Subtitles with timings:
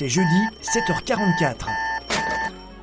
[0.00, 1.66] C'est jeudi, 7h44.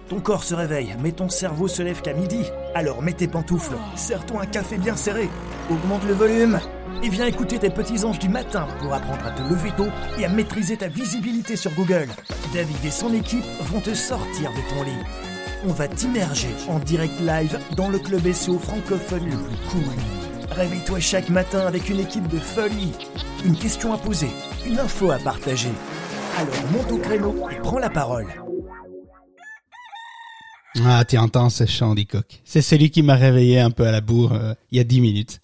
[0.08, 2.44] Ton corps se réveille, mais ton cerveau se lève qu'à midi.
[2.76, 5.28] Alors mets tes pantoufles, serre-toi un café bien serré,
[5.72, 6.60] augmente le volume
[7.02, 9.88] et viens écouter tes petits anges du matin pour apprendre à te lever tôt
[10.20, 12.10] et à maîtriser ta visibilité sur Google.
[12.54, 15.04] David et son équipe vont te sortir de ton lit.
[15.66, 19.96] On va t'immerger en direct live dans le club SEO francophone le plus cool.
[20.52, 22.94] Réveille-toi chaque matin avec une équipe de folie.
[23.44, 24.30] Une question à poser,
[24.68, 25.72] une info à partager.
[26.38, 28.28] Alors monte au créneau et prends la parole.
[30.86, 32.42] Ah, tu entends ce chant coq.
[32.46, 35.02] C'est celui qui m'a réveillé un peu à la bourre euh, il y a dix
[35.02, 35.42] minutes.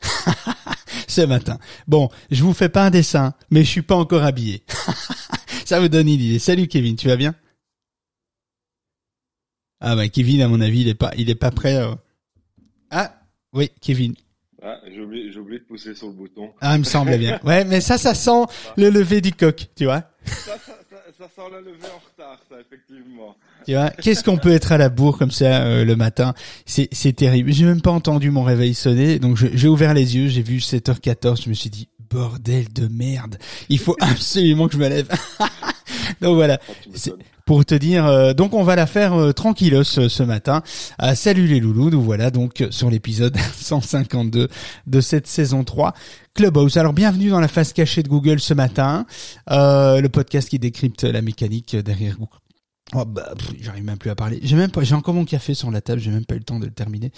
[1.08, 1.58] ce matin.
[1.88, 4.64] Bon, je vous fais pas un dessin, mais je suis pas encore habillé.
[5.66, 6.38] Ça vous donne une idée.
[6.38, 7.34] Salut Kevin, tu vas bien?
[9.80, 11.78] Ah bah Kevin, à mon avis, il est pas, il est pas prêt.
[11.78, 11.96] euh.
[12.92, 13.20] Ah,
[13.52, 14.14] oui, Kevin.
[14.62, 16.54] Ah, j'ai oublié, j'ai oublié de pousser sur le bouton.
[16.62, 17.40] Ah, il me semblait bien.
[17.44, 18.46] Ouais, mais ça, ça sent
[18.78, 20.04] le lever du coq, tu vois.
[20.26, 20.78] Ça, ça,
[21.24, 23.36] ça, sent la levée en retard, ça, effectivement.
[23.66, 26.34] Tu vois, qu'est-ce qu'on peut être à la bourre comme ça euh, le matin?
[26.66, 27.52] C'est c'est terrible.
[27.52, 31.44] J'ai même pas entendu mon réveil sonner, donc j'ai ouvert les yeux, j'ai vu 7h14,
[31.44, 33.38] je me suis dit bordel de merde.
[33.70, 35.08] Il faut absolument que je me lève.
[36.22, 36.60] donc voilà.
[36.64, 37.10] Ah.
[37.46, 40.64] Pour te dire, euh, donc on va la faire euh, tranquillos euh, ce matin.
[41.14, 44.48] Salut les loulous, nous voilà donc sur l'épisode 152
[44.88, 45.94] de cette saison 3
[46.36, 46.78] Clubhouse.
[46.78, 49.06] Alors bienvenue dans la face cachée de Google ce matin,
[49.52, 52.43] euh, le podcast qui décrypte la mécanique derrière Google.
[52.96, 54.40] Oh bah, j'arrive même plus à parler.
[54.44, 56.60] J'ai même j'ai encore mon café sur la table, j'ai même pas eu le temps
[56.60, 57.12] de le terminer.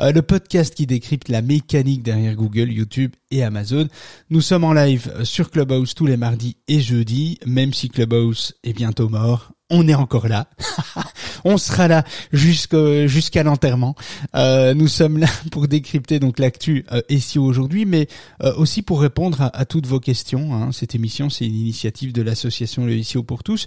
[0.00, 3.88] Euh, le podcast qui décrypte la mécanique derrière Google, YouTube et Amazon.
[4.30, 8.54] Nous sommes en live euh, sur Clubhouse tous les mardis et jeudis, même si Clubhouse
[8.62, 9.52] est bientôt mort.
[9.74, 10.48] On est encore là.
[11.44, 13.94] on sera là jusqu'à l'enterrement.
[14.36, 18.06] Euh, nous sommes là pour décrypter donc l'actu euh, SEO aujourd'hui, mais
[18.42, 20.54] euh, aussi pour répondre à, toutes vos questions.
[20.54, 20.72] hein.
[20.72, 23.66] Cette émission, c'est une initiative de l'association Le SEO pour tous.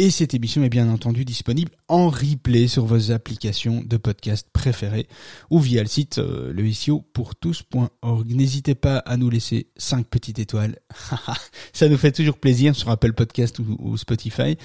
[0.00, 5.08] Et cette émission est bien entendu disponible en replay sur vos applications de podcast préférées
[5.50, 6.68] ou via le site euh, le
[7.12, 8.32] pour tous.org.
[8.32, 10.78] N'hésitez pas à nous laisser 5 petites étoiles.
[11.72, 14.56] ça nous fait toujours plaisir sur Apple Podcast ou, Spotify.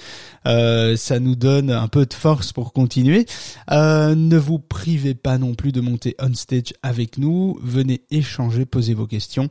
[0.96, 3.26] Ça nous donne un peu de force pour continuer.
[3.70, 7.58] Euh, ne vous privez pas non plus de monter on stage avec nous.
[7.62, 9.50] Venez échanger, poser vos questions.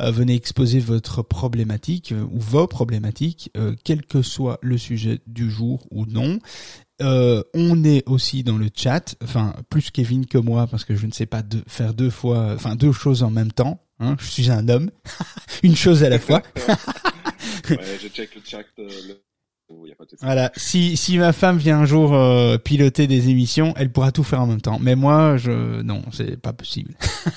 [0.00, 5.20] Euh, venez exposer votre problématique euh, ou vos problématiques, euh, quel que soit le sujet
[5.26, 6.38] du jour ou non.
[7.00, 11.06] Euh, on est aussi dans le chat, enfin plus Kevin que moi parce que je
[11.06, 13.80] ne sais pas faire deux fois, enfin deux choses en même temps.
[14.00, 14.90] Hein, je suis un homme,
[15.62, 16.42] une chose à la fois.
[17.68, 18.88] Je check le chat, euh.
[19.70, 20.24] Oh, y a pas de souci.
[20.24, 20.50] Voilà.
[20.56, 24.40] Si si ma femme vient un jour euh, piloter des émissions, elle pourra tout faire
[24.40, 24.78] en même temps.
[24.80, 26.94] Mais moi, je non, c'est pas possible.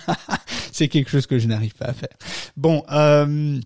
[0.72, 2.16] c'est quelque chose que je n'arrive pas à faire.
[2.56, 3.60] Bon, euh,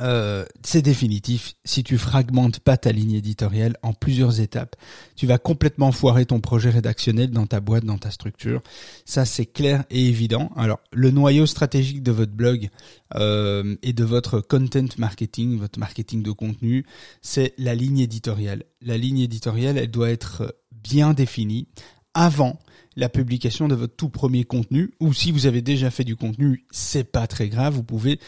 [0.00, 1.54] euh, c'est définitif.
[1.64, 4.76] Si tu fragmentes pas ta ligne éditoriale en plusieurs étapes,
[5.16, 8.62] tu vas complètement foirer ton projet rédactionnel dans ta boîte, dans ta structure.
[9.04, 10.50] Ça, c'est clair et évident.
[10.56, 12.68] Alors, le noyau stratégique de votre blog
[13.16, 16.86] euh, et de votre content marketing, votre marketing de contenu,
[17.20, 18.64] c'est la ligne éditoriale.
[18.80, 21.68] La ligne éditoriale, elle doit être bien définie
[22.14, 22.58] avant
[22.96, 26.64] la publication de votre tout premier contenu ou si vous avez déjà fait du contenu,
[26.70, 28.18] c'est pas très grave, vous pouvez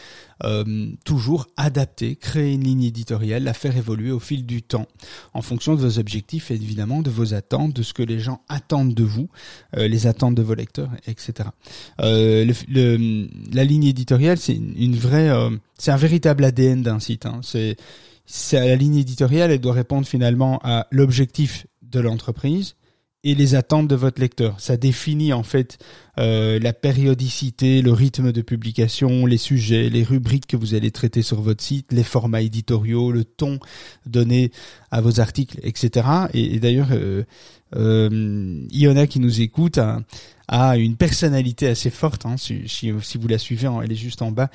[0.43, 4.87] euh, toujours adapter, créer une ligne éditoriale, la faire évoluer au fil du temps
[5.33, 8.93] en fonction de vos objectifs évidemment de vos attentes, de ce que les gens attendent
[8.93, 9.29] de vous,
[9.77, 11.49] euh, les attentes de vos lecteurs, etc.
[12.01, 12.53] Euh, le-
[12.97, 17.25] le- la ligne éditoriale, c'est une, vraie, euh, c'est un véritable ADN d'un site.
[17.25, 17.39] hein.
[17.43, 17.75] C'est,
[18.25, 22.75] c'est la ligne éditoriale, elle doit répondre finalement à l'objectif de l'entreprise
[23.25, 24.59] et les attentes de votre lecteur.
[24.59, 25.77] Ça définit en fait
[26.17, 31.21] euh, la périodicité, le rythme de publication, les sujets, les rubriques que vous allez traiter
[31.21, 33.59] sur votre site, les formats éditoriaux, le ton
[34.05, 34.51] donné
[34.91, 36.07] à vos articles, etc.
[36.33, 37.23] Et, d'ailleurs, euh,
[37.75, 39.99] euh, Iona qui nous écoute a,
[40.47, 42.25] a une personnalité assez forte.
[42.25, 44.49] Hein, si, vous la suivez, elle est juste en bas.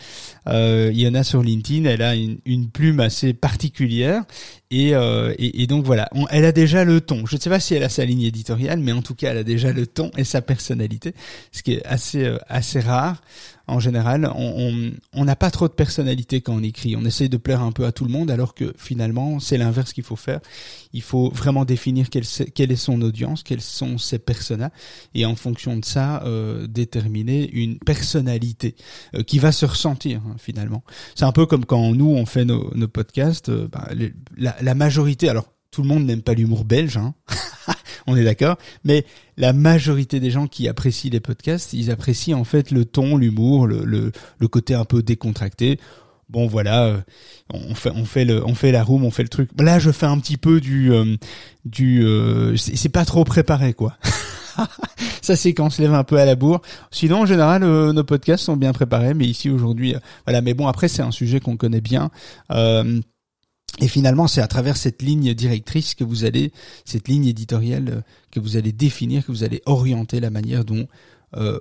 [0.47, 4.23] Euh, Iona sur LinkedIn, elle a une, plume assez particulière.
[4.71, 7.27] Et, euh, et, donc voilà, elle a déjà le ton.
[7.27, 9.39] Je ne sais pas si elle a sa ligne éditoriale, mais en tout cas, elle
[9.39, 11.15] a déjà le ton et sa personnalité,
[11.53, 13.21] ce qui est assez euh, assez rare.
[13.67, 16.97] En général, on on- on n'a pas trop de personnalité quand on écrit.
[16.97, 19.93] On essaye de plaire un peu à tout le monde, alors que finalement, c'est l'inverse
[19.93, 20.41] qu'il faut faire.
[20.93, 22.25] Il faut vraiment définir quelle,
[22.55, 24.71] quelle est son audience, quels sont ses personas,
[25.15, 28.75] et en fonction de ça, euh, déterminer une personnalité
[29.15, 30.83] euh, qui va se ressentir hein, finalement.
[31.15, 33.51] C'est un peu comme quand nous on fait nos, nos podcasts.
[33.51, 33.89] euh, bah,
[34.37, 37.15] la, la majorité, alors tout le monde n'aime pas l'humour belge, hein,
[38.07, 39.05] on est d'accord, mais
[39.37, 43.67] la majorité des gens qui apprécient les podcasts, ils apprécient en fait le ton, l'humour,
[43.67, 45.79] le, le, le côté un peu décontracté.
[46.29, 47.01] bon voilà, euh,
[47.53, 49.51] on fait on fait le on fait la room, on fait le truc.
[49.59, 51.17] Là, je fais un petit peu du euh,
[51.65, 53.97] du euh, c'est pas trop préparé quoi.
[55.23, 56.61] ça c'est quand on se lève un peu à la bourre.
[56.91, 59.95] Sinon en général nos podcasts sont bien préparés, mais ici aujourd'hui
[60.27, 60.41] voilà.
[60.43, 62.11] Mais bon après c'est un sujet qu'on connaît bien.
[63.79, 66.53] Et finalement, c'est à travers cette ligne directrice que vous allez,
[66.85, 70.89] cette ligne éditoriale que vous allez définir, que vous allez orienter la manière dont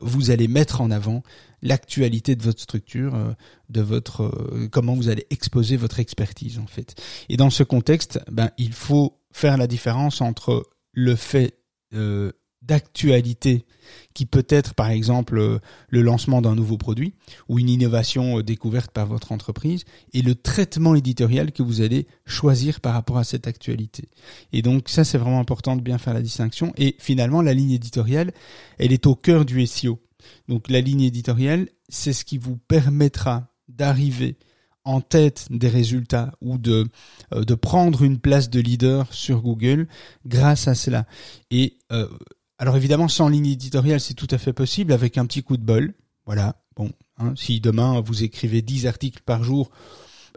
[0.01, 1.21] vous allez mettre en avant
[1.61, 3.33] l'actualité de votre structure, euh,
[3.69, 6.95] de votre euh, comment vous allez exposer votre expertise en fait.
[7.29, 11.57] Et dans ce contexte, ben il faut faire la différence entre le fait
[11.93, 13.65] euh, d'actualité
[14.13, 15.59] qui peut être par exemple
[15.89, 17.13] le lancement d'un nouveau produit
[17.47, 22.81] ou une innovation découverte par votre entreprise et le traitement éditorial que vous allez choisir
[22.81, 24.09] par rapport à cette actualité.
[24.53, 27.71] Et donc ça c'est vraiment important de bien faire la distinction et finalement la ligne
[27.71, 28.31] éditoriale
[28.77, 29.99] elle est au cœur du SEO.
[30.47, 34.37] Donc la ligne éditoriale, c'est ce qui vous permettra d'arriver
[34.83, 36.87] en tête des résultats ou de,
[37.33, 39.87] euh, de prendre une place de leader sur Google
[40.25, 41.05] grâce à cela.
[41.51, 42.07] Et euh,
[42.59, 45.63] alors évidemment, sans ligne éditoriale, c'est tout à fait possible avec un petit coup de
[45.63, 45.93] bol.
[46.25, 46.57] Voilà.
[46.75, 49.71] Bon, hein, si demain vous écrivez 10 articles par jour,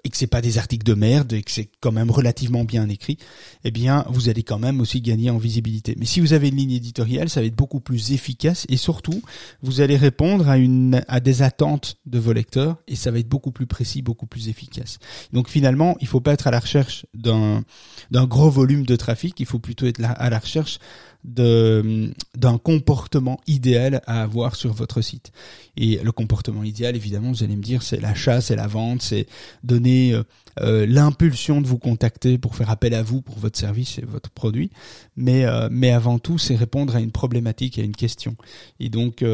[0.04, 2.88] et que c'est pas des articles de merde et que c'est quand même relativement bien
[2.88, 3.18] écrit,
[3.64, 5.94] eh bien, vous allez quand même aussi gagner en visibilité.
[5.98, 9.22] Mais si vous avez une ligne éditoriale, ça va être beaucoup plus efficace et surtout,
[9.62, 13.28] vous allez répondre à une, à des attentes de vos lecteurs et ça va être
[13.28, 14.98] beaucoup plus précis, beaucoup plus efficace.
[15.32, 17.62] Donc finalement, il faut pas être à la recherche d'un,
[18.10, 20.78] d'un gros volume de trafic, il faut plutôt être à la recherche
[21.24, 25.30] d'un comportement idéal à avoir sur votre site.
[25.76, 29.26] Et le comportement idéal, évidemment, vous allez me dire, c'est l'achat, c'est la vente, c'est
[29.62, 30.24] donner euh,
[30.60, 34.30] euh, l'impulsion de vous contacter pour faire appel à vous pour votre service et votre
[34.30, 34.70] produit.
[35.16, 38.36] Mais euh, mais avant tout, c'est répondre à une problématique, à une question.
[38.80, 39.24] Et donc,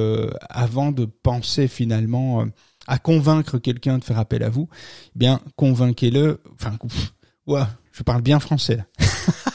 [0.50, 2.44] avant de penser finalement
[2.86, 4.68] à convaincre quelqu'un de faire appel à vous,
[5.16, 6.40] eh bien convainquez-le.
[6.54, 6.76] Enfin,
[7.46, 7.62] ouais,
[7.92, 8.84] je parle bien français.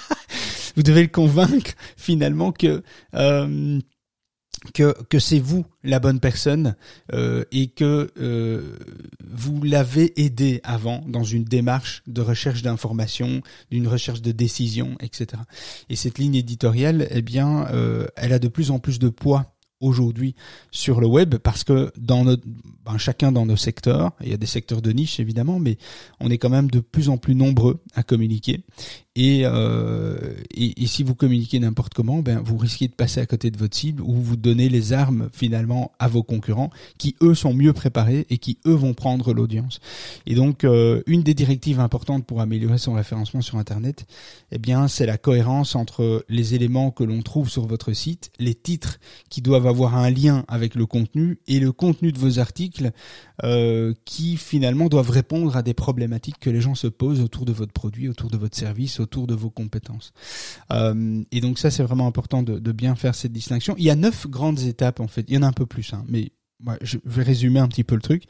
[0.75, 2.83] vous devez le convaincre finalement que
[3.15, 3.79] euh,
[4.73, 6.75] que, que c'est vous la bonne personne
[7.11, 8.77] euh, et que euh,
[9.29, 13.41] vous l'avez aidé avant dans une démarche de recherche d'information,
[13.71, 15.41] d'une recherche de décision, etc.
[15.89, 17.67] Et cette ligne éditoriale, eh bien,
[18.15, 19.52] elle a de plus en plus de poids
[19.83, 20.35] aujourd'hui
[20.71, 24.45] sur le web parce que dans ben, chacun dans nos secteurs, il y a des
[24.45, 25.77] secteurs de niche évidemment, mais
[26.19, 28.61] on est quand même de plus en plus nombreux à communiquer.
[29.15, 30.17] Et, euh,
[30.55, 33.77] et, si vous communiquez n'importe comment, ben vous risquez de passer à côté de votre
[33.77, 38.25] cible ou vous donnez les armes finalement à vos concurrents qui eux sont mieux préparés
[38.31, 39.81] et qui eux vont prendre l'audience.
[40.25, 44.07] Et donc euh, une des directives importantes pour améliorer son référencement sur Internet,
[44.51, 48.55] eh bien c'est la cohérence entre les éléments que l'on trouve sur votre site, les
[48.55, 52.91] titres qui doivent avoir un lien avec le contenu et le contenu de vos articles
[53.43, 57.51] euh, qui finalement doivent répondre à des problématiques que les gens se posent autour de
[57.51, 60.13] votre produit, autour de votre service autour de vos compétences.
[60.71, 63.75] Euh, et donc ça, c'est vraiment important de, de, bien faire cette distinction.
[63.77, 65.25] Il y a neuf grandes étapes en fait.
[65.27, 66.31] Il y en a un peu plus, hein, mais
[66.81, 68.23] je vais résumer un petit peu le truc.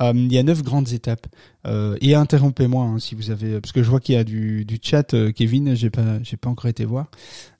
[0.00, 1.26] Euh, il y a neuf grandes étapes.
[1.66, 4.64] Euh, et interrompez-moi hein, si vous avez, parce que je vois qu'il y a du,
[4.64, 5.14] du chat.
[5.14, 7.10] Euh, Kevin, j'ai pas, j'ai pas encore été voir.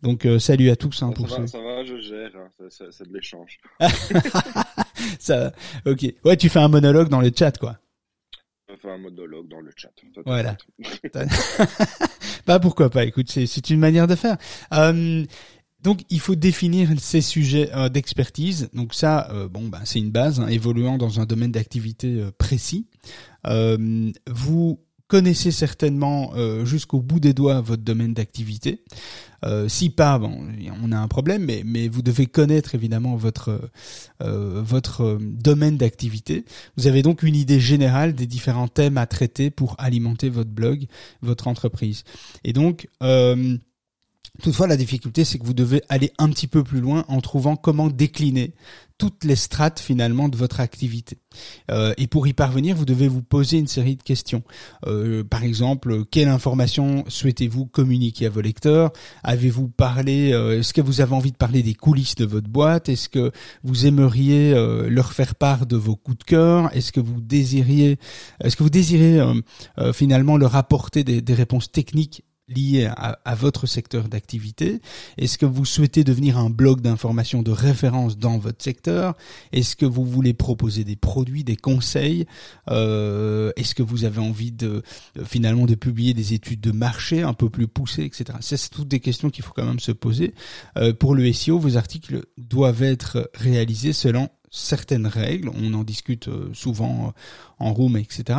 [0.02, 1.46] Donc salut à tous hein, ça pour va, ceux.
[1.46, 2.30] Ça va, je gère.
[2.36, 3.58] Hein, c'est de l'échange.
[5.18, 5.52] ça,
[5.86, 6.06] ok.
[6.24, 7.78] Ouais, tu fais un monologue dans le chat, quoi.
[8.68, 9.90] Je fais un monologue dans le chat.
[10.24, 10.56] Voilà.
[12.46, 13.04] bah pourquoi pas.
[13.04, 14.36] Écoute, c'est c'est une manière de faire.
[15.84, 18.70] Donc il faut définir ces sujets euh, d'expertise.
[18.72, 22.30] Donc ça, euh, bon, bah, c'est une base, hein, évoluant dans un domaine d'activité euh,
[22.36, 22.86] précis.
[23.46, 26.32] Euh, vous connaissez certainement
[26.64, 28.82] jusqu'au bout des doigts votre domaine d'activité.
[29.68, 30.48] si pas, bon,
[30.82, 33.70] on a un problème, mais, mais vous devez connaître évidemment votre
[34.18, 36.46] votre domaine d'activité.
[36.78, 40.86] Vous avez donc une idée générale des différents thèmes à traiter pour alimenter votre blog,
[41.20, 42.02] votre entreprise.
[42.42, 42.88] Et donc
[44.42, 47.54] Toutefois, la difficulté, c'est que vous devez aller un petit peu plus loin en trouvant
[47.54, 48.52] comment décliner
[48.98, 51.18] toutes les strates finalement de votre activité.
[51.70, 54.42] Euh, et pour y parvenir, vous devez vous poser une série de questions.
[54.86, 58.92] Euh, par exemple, quelle information souhaitez-vous communiquer à vos lecteurs?
[59.22, 62.88] Avez-vous parlé euh, Est-ce que vous avez envie de parler des coulisses de votre boîte?
[62.88, 63.30] Est-ce que
[63.62, 66.74] vous aimeriez euh, leur faire part de vos coups de cœur?
[66.76, 67.98] Est-ce que vous désiriez
[68.42, 73.66] Est-ce que vous désirez euh, finalement leur apporter des réponses techniques lié à, à, votre
[73.66, 74.80] secteur d'activité
[75.16, 79.14] Est-ce que vous souhaitez devenir un blog d'information de référence dans votre secteur?
[79.52, 82.26] Est-ce que vous voulez proposer des produits, des conseils?
[82.70, 84.82] Euh, Est-ce que vous avez envie de,
[85.24, 88.38] finalement de publier des études de marché un peu plus poussées, etc.
[88.40, 90.34] C'est toutes des questions qu'il faut quand même se poser.
[90.76, 96.28] Euh, pour le SEO, vos articles doivent être réalisés selon certaines règles, on en discute
[96.28, 97.10] euh, souvent euh,
[97.58, 98.38] en room, etc.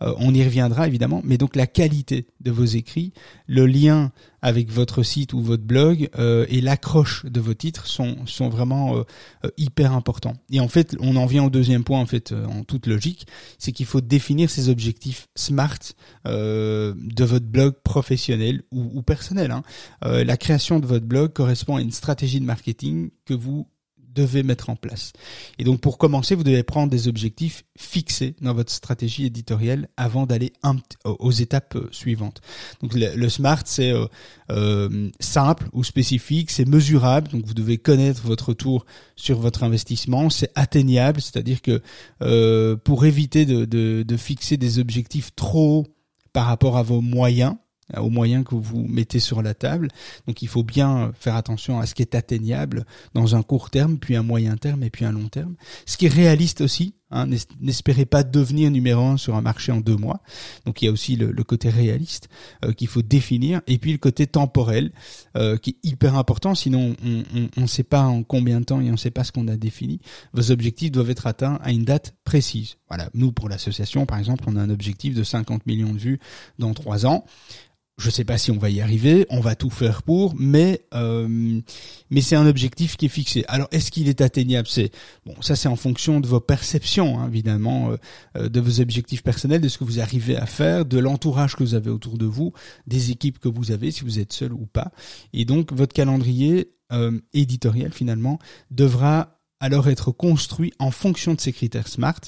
[0.00, 3.12] Euh, on y reviendra évidemment, mais donc la qualité de vos écrits,
[3.48, 8.48] le lien avec votre site ou votre blog et l'accroche de vos titres sont, sont
[8.48, 9.02] vraiment
[9.56, 10.34] hyper importants.
[10.50, 13.26] Et en fait, on en vient au deuxième point, en fait, en toute logique,
[13.58, 15.80] c'est qu'il faut définir ces objectifs SMART
[16.26, 19.50] de votre blog professionnel ou, ou personnel.
[19.50, 19.64] Hein.
[20.02, 23.66] la création de votre blog correspond à une stratégie de marketing que vous
[24.16, 25.12] devez mettre en place.
[25.58, 30.26] Et donc pour commencer, vous devez prendre des objectifs fixés dans votre stratégie éditoriale avant
[30.26, 30.52] d'aller
[31.04, 32.40] aux étapes euh, suivantes.
[32.82, 34.06] Donc le, SMART, c'est euh,
[34.50, 40.30] euh, simple ou spécifique, c'est mesurable, donc vous devez connaître votre retour sur votre investissement,
[40.30, 41.82] c'est atteignable, c'est-à-dire que
[42.84, 45.86] pour éviter de, de, de fixer des objectifs trop hauts
[46.32, 47.65] par rapport à vos moyens, euh,
[47.96, 49.88] aux moyens que vous mettez sur la table.
[50.26, 53.98] Donc il faut bien faire attention à ce qui est atteignable dans un court terme,
[53.98, 55.54] puis un moyen terme et puis un long terme.
[55.86, 56.94] Ce qui est réaliste aussi.
[57.12, 57.28] Hein,
[57.60, 60.20] N'espérez pas devenir numéro un sur un marché en deux mois.
[60.64, 62.28] Donc il y a aussi le, côté réaliste
[62.64, 64.90] euh, qu'il faut définir, et puis le côté temporel
[65.36, 66.56] euh, qui est hyper important.
[66.56, 66.96] Sinon
[67.56, 69.46] on ne sait pas en combien de temps et on ne sait pas ce qu'on
[69.46, 70.00] a défini.
[70.32, 72.76] Vos objectifs doivent être atteints à une date précise.
[72.88, 76.18] Voilà, nous pour l'association par exemple, on a un objectif de 50 millions de vues
[76.58, 77.24] dans trois ans
[77.98, 81.60] je sais pas si on va y arriver, on va tout faire pour, mais euh,
[82.10, 83.44] mais c'est un objectif qui est fixé.
[83.48, 84.68] Alors est-ce qu'il est atteignable?
[84.68, 84.90] C'est
[85.24, 87.96] bon, ça c'est en fonction de vos perceptions, hein, évidemment, euh,
[88.36, 91.62] euh, de vos objectifs personnels, de ce que vous arrivez à faire, de l'entourage que
[91.62, 92.52] vous avez autour de vous,
[92.86, 94.92] des équipes que vous avez, si vous êtes seul ou pas.
[95.32, 96.72] Et donc votre calendrier
[97.32, 98.38] éditorial finalement
[98.70, 102.20] devra alors être construit en fonction de ces critères SMART.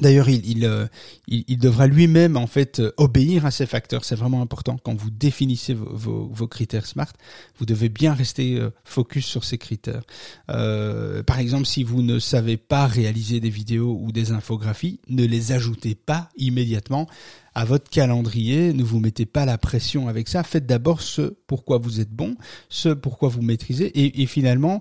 [0.00, 0.86] D'ailleurs, il, euh,
[1.26, 4.04] il, devra lui-même en fait euh, obéir à ces facteurs.
[4.04, 7.12] C'est vraiment important quand vous définissez vos, critères SMART.
[7.58, 10.02] Vous devez bien rester euh, focus sur ces critères.
[10.46, 15.52] Par exemple, si vous ne savez pas réaliser des vidéos ou des infographies, ne les
[15.52, 17.08] ajoutez pas immédiatement
[17.54, 18.72] à votre calendrier.
[18.72, 20.42] Ne vous mettez pas la pression avec ça.
[20.42, 22.36] Faites d'abord ce pourquoi vous êtes bon,
[22.68, 24.80] ce pourquoi vous maîtrisez, et finalement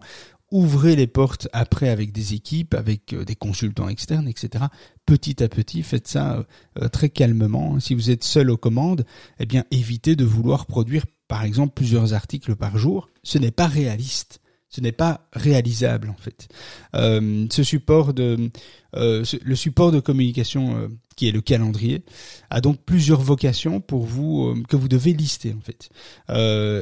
[0.51, 4.65] ouvrez les portes après avec des équipes, avec euh, des consultants externes, etc.
[5.05, 6.43] Petit à petit, faites ça euh,
[6.81, 7.79] euh, très calmement.
[7.79, 9.05] Si vous êtes seul aux commandes,
[9.39, 13.09] eh bien évitez de vouloir produire par exemple plusieurs articles par jour.
[13.23, 14.39] Ce n'est pas réaliste
[14.69, 16.49] ce n'est pas réalisable en fait.
[16.95, 18.49] Euh, ce support de
[18.95, 22.03] euh, le support de communication euh, qui est le calendrier
[22.49, 25.89] a donc plusieurs vocations pour vous que vous devez lister en fait.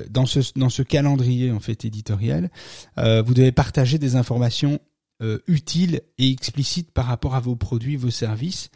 [0.10, 2.50] dans ce calendrier en fait éditorial,
[2.98, 4.80] vous devez partager des informations
[5.48, 8.72] utiles et explicites par rapport à vos produits, vos services,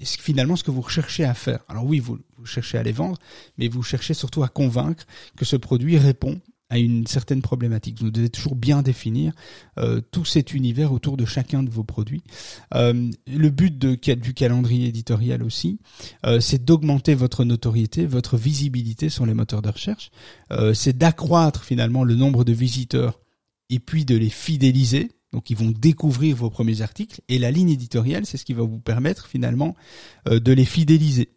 [0.00, 1.60] finalement ce que vous recherchez à faire.
[1.68, 3.18] Alors oui, vous cherchez à les vendre,
[3.58, 5.04] mais vous cherchez surtout à convaincre
[5.36, 8.00] que ce produit répond à une certaine problématique.
[8.00, 9.32] Vous devez toujours bien définir
[9.78, 12.22] euh, tout cet univers autour de chacun de vos produits.
[12.74, 15.78] Euh, le but du calendrier éditorial aussi,
[16.24, 20.10] euh, c'est d'augmenter votre notoriété, votre visibilité sur les moteurs de recherche.
[20.72, 23.20] c'est d'accroître finalement le nombre de visiteurs
[23.70, 25.10] et puis de les fidéliser.
[25.32, 28.62] Donc ils vont découvrir vos premiers articles et la ligne éditoriale, c'est ce qui va
[28.62, 29.74] vous permettre finalement
[30.26, 31.30] de les fidéliser.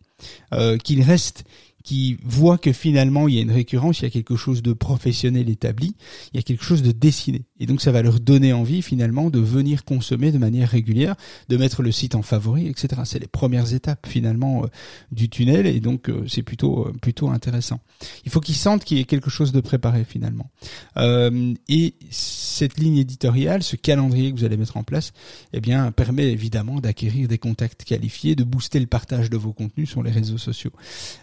[0.83, 1.43] qu'ils restent
[1.87, 4.73] qui voient que finalement il y a une récurrence, il y a quelque chose de
[4.73, 5.95] professionnel établi,
[6.33, 7.45] il y a quelque chose de dessiné.
[7.61, 11.15] Et donc ça va leur donner envie finalement de venir consommer de manière régulière,
[11.47, 13.03] de mettre le site en favori, etc.
[13.05, 14.67] C'est les premières étapes finalement euh,
[15.13, 17.79] du tunnel et donc euh, c'est plutôt euh, plutôt intéressant.
[18.25, 20.51] Il faut qu'ils sentent qu'il y ait quelque chose de préparé finalement.
[20.97, 25.13] et cette ligne éditoriale, ce calendrier que vous allez mettre en place,
[25.53, 29.89] eh bien permet évidemment d'acquérir des contacts qualifiés, de booster le partage de vos contenus
[29.89, 30.73] sur les réseaux sociaux.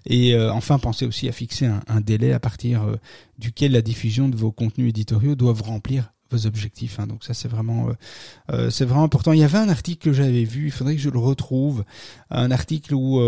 [0.07, 2.97] Et enfin, pensez aussi à fixer un, délai à partir euh,
[3.39, 6.99] duquel la diffusion de vos contenus éditoriaux doivent remplir vos objectifs.
[6.99, 7.07] Hein.
[7.07, 7.93] Donc ça c'est vraiment euh,
[8.53, 9.33] euh, c'est vraiment important.
[9.33, 11.85] Il y avait un article que j'avais vu, il faudrait que je le retrouve,
[12.31, 13.21] un article où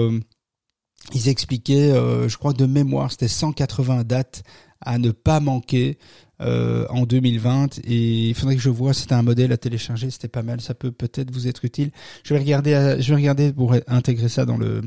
[1.14, 4.42] ils expliquaient, je crois de mémoire, c'était 180 dates
[4.80, 5.98] à ne pas manquer
[6.40, 10.42] en 2020 et il faudrait que je vois c'était un modèle à télécharger c'était pas
[10.42, 11.92] mal ça peut peut-être vous être utile
[12.24, 14.82] je vais regarder pour intégrer ça dans le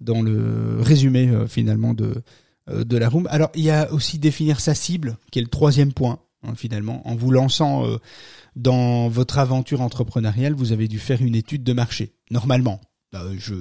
[0.00, 2.22] dans le résumé euh, finalement de
[2.70, 3.26] euh, de la room.
[3.30, 7.06] Alors il y a aussi définir sa cible, qui est le troisième point hein, finalement.
[7.08, 7.98] En vous lançant euh,
[8.56, 12.12] dans votre aventure entrepreneuriale, vous avez dû faire une étude de marché.
[12.30, 13.54] Normalement, bah, je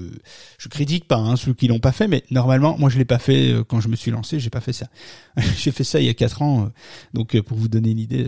[0.58, 3.18] je critique pas hein, ceux qui l'ont pas fait, mais normalement, moi je l'ai pas
[3.18, 4.88] fait euh, quand je me suis lancé, j'ai pas fait ça.
[5.58, 6.70] j'ai fait ça il y a quatre ans, euh,
[7.14, 8.28] donc euh, pour vous donner une idée,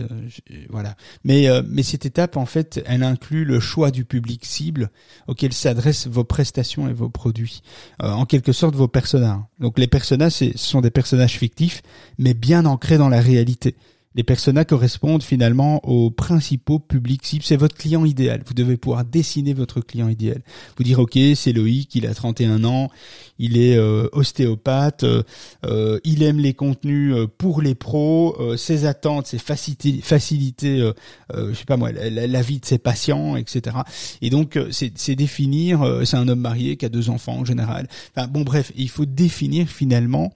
[0.70, 0.96] voilà.
[1.24, 4.90] Mais mais cette étape en fait, elle inclut le choix du public cible
[5.26, 7.62] auquel s'adressent vos prestations et vos produits,
[7.98, 9.40] en quelque sorte vos personnages.
[9.58, 11.82] Donc les personnages, ce sont des personnages fictifs,
[12.18, 13.76] mais bien ancrés dans la réalité.
[14.16, 17.44] Les personas correspondent finalement aux principaux publics cibles.
[17.44, 18.42] C'est votre client idéal.
[18.44, 20.42] Vous devez pouvoir dessiner votre client idéal.
[20.76, 22.90] Vous dire, OK, c'est Loïc, il a 31 ans,
[23.38, 25.22] il est euh, ostéopathe, euh,
[25.64, 30.90] euh, il aime les contenus pour les pros, ses attentes, ses facilités, faciliter
[31.32, 33.76] je sais pas moi, la, vie de ses patients, etc.
[34.22, 37.86] Et donc, c'est définir, c'est un homme marié qui a deux enfants en général.
[38.14, 40.32] Enfin, bon, bref, il faut définir finalement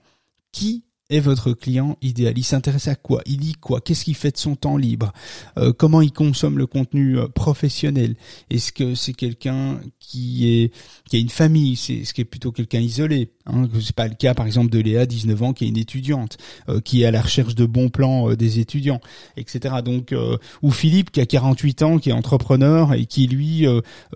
[0.51, 2.33] qui est votre client idéal?
[2.35, 3.21] Il s'intéresse à quoi?
[3.25, 3.79] Il lit quoi?
[3.79, 5.13] Qu'est-ce qu'il fait de son temps libre?
[5.57, 8.15] Euh, Comment il consomme le contenu euh, professionnel?
[8.49, 10.73] Est-ce que c'est quelqu'un qui est
[11.07, 11.75] qui a une famille?
[11.75, 13.67] C'est ce qui est plutôt quelqu'un isolé hein?
[13.79, 16.37] C'est pas le cas, par exemple, de Léa, 19 ans, qui est une étudiante,
[16.69, 19.01] euh, qui est à la recherche de bons plans des étudiants,
[19.37, 19.75] etc.
[19.83, 20.13] Donc,
[20.61, 23.65] ou Philippe, qui a 48 ans, qui est entrepreneur et qui lui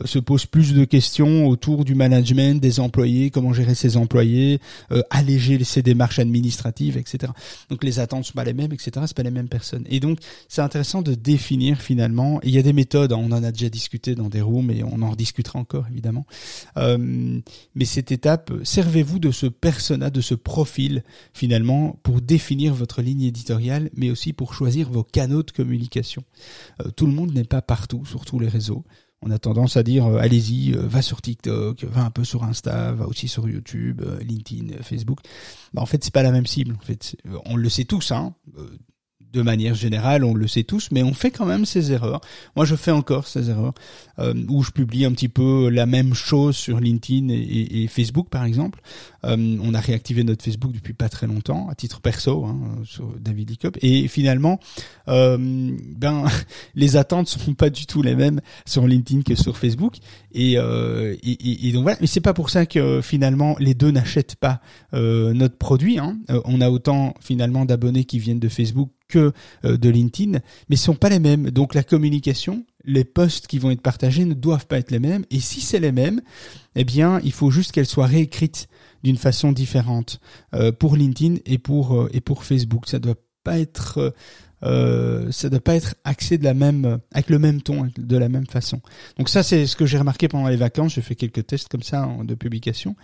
[0.05, 4.59] se pose plus de questions autour du management des employés, comment gérer ses employés,
[5.09, 7.31] alléger ses démarches administratives etc.
[7.69, 8.91] Donc les attentes sont pas les mêmes, etc.
[9.05, 9.85] C'est pas les mêmes personnes.
[9.89, 12.39] Et donc c'est intéressant de définir finalement.
[12.43, 13.13] il y a des méthodes.
[13.13, 16.25] Hein, on en a déjà discuté dans des rooms et on en rediscutera encore évidemment.
[16.77, 17.39] Euh,
[17.75, 23.23] mais cette étape, servez-vous de ce persona, de ce profil finalement pour définir votre ligne
[23.23, 26.23] éditoriale, mais aussi pour choisir vos canaux de communication.
[26.81, 28.83] Euh, tout le monde n'est pas partout sur tous les réseaux
[29.21, 32.43] on a tendance à dire euh, allez-y, euh, va sur TikTok, va un peu sur
[32.43, 35.19] Insta, va aussi sur YouTube, euh, LinkedIn, Facebook.
[35.73, 36.75] Bah, en fait, c'est pas la même cible.
[36.79, 38.33] En fait, on le sait tous, hein
[39.31, 42.21] de manière générale, on le sait tous, mais on fait quand même ces erreurs.
[42.55, 43.73] Moi, je fais encore ces erreurs
[44.17, 48.43] euh, où je publie un petit peu la même chose sur LinkedIn et, Facebook, par
[48.43, 48.81] exemple.
[49.25, 53.13] Euh, on a réactivé notre Facebook depuis pas très longtemps, à titre perso, hein, sur
[53.19, 54.59] David Licop, et finalement,
[55.07, 55.37] euh,
[55.97, 56.25] ben,
[56.75, 59.97] les attentes sont pas du tout les mêmes sur LinkedIn que sur Facebook,
[60.33, 61.97] et, et, et donc voilà.
[62.01, 64.61] Mais c'est pas pour ça que finalement les deux n'achètent pas
[64.93, 65.99] notre produit.
[65.99, 66.17] Hein.
[66.45, 69.33] on a autant finalement d'abonnés qui viennent de Facebook que
[69.65, 70.39] euh, de LinkedIn,
[70.69, 71.49] mais sont pas les mêmes.
[71.49, 75.25] Donc la communication, les posts qui vont être partagés ne doivent pas être les mêmes.
[75.31, 76.21] Et si c'est les mêmes,
[76.75, 78.69] eh bien, il faut juste qu'elles soient réécrites
[79.03, 80.21] d'une façon différente
[80.53, 82.87] euh, pour LinkedIn et pour euh, et pour Facebook.
[82.87, 84.13] Ça doit pas être
[84.63, 88.17] euh, ça ne doit pas être axé de la même avec le même ton de
[88.17, 88.81] la même façon.
[89.17, 90.93] Donc ça c'est ce que j'ai remarqué pendant les vacances.
[90.93, 92.95] J'ai fait quelques tests comme ça de publication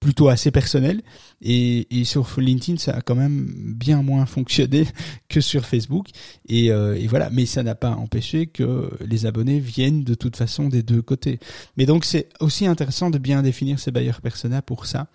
[0.00, 1.02] plutôt assez personnel.
[1.42, 4.86] Et, et, sur LinkedIn ça a quand même bien moins fonctionné
[5.28, 6.08] que sur Facebook.
[6.48, 7.30] Et, euh, et voilà.
[7.30, 11.38] Mais ça n'a pas empêché que les abonnés viennent de toute façon des deux côtés.
[11.76, 15.08] Mais donc c'est aussi intéressant de bien définir ces bailleurs persona pour ça.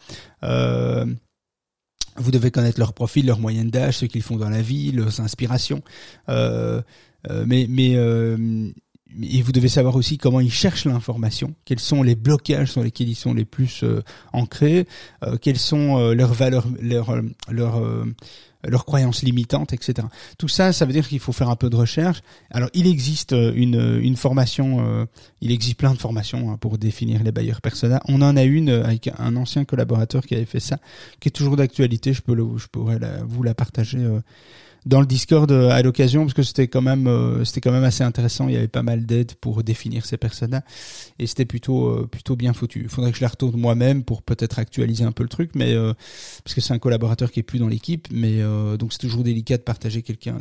[0.44, 1.06] Euh,
[2.18, 5.20] vous devez connaître leur profil, leur moyenne d'âge, ce qu'ils font dans la vie, leurs
[5.22, 5.82] inspirations.
[6.30, 6.82] Euh,
[7.30, 8.70] euh, mais mais euh,
[9.22, 13.10] et vous devez savoir aussi comment ils cherchent l'information, quels sont les blocages sur lesquels
[13.10, 13.84] ils sont les plus
[14.32, 14.88] ancrés,
[15.42, 18.06] quelles sont leurs valeurs, leurs leurs
[18.64, 20.08] leurs croyances limitantes, etc.
[20.38, 22.22] Tout ça, ça veut dire qu'il faut faire un peu de recherche.
[22.50, 25.06] Alors, il existe euh, une, euh, une formation, euh,
[25.42, 28.02] il existe plein de formations hein, pour définir les bailleurs persona.
[28.08, 30.78] On en a une avec un ancien collaborateur qui avait fait ça,
[31.20, 32.14] qui est toujours d'actualité.
[32.14, 34.00] Je peux je pourrais vous la partager
[34.86, 37.84] dans le Discord euh, à l'occasion parce que c'était quand même euh, c'était quand même
[37.84, 38.48] assez intéressant.
[38.48, 40.64] Il y avait pas mal d'aides pour définir ces personnages
[41.20, 42.82] et c'était plutôt euh, plutôt bien foutu.
[42.84, 45.76] Il faudrait que je la retourne moi-même pour peut-être actualiser un peu le truc, mais
[46.44, 48.42] parce que c'est un collaborateur qui est plus dans l'équipe, mais
[48.78, 50.40] donc c'est toujours délicat de partager quelqu'un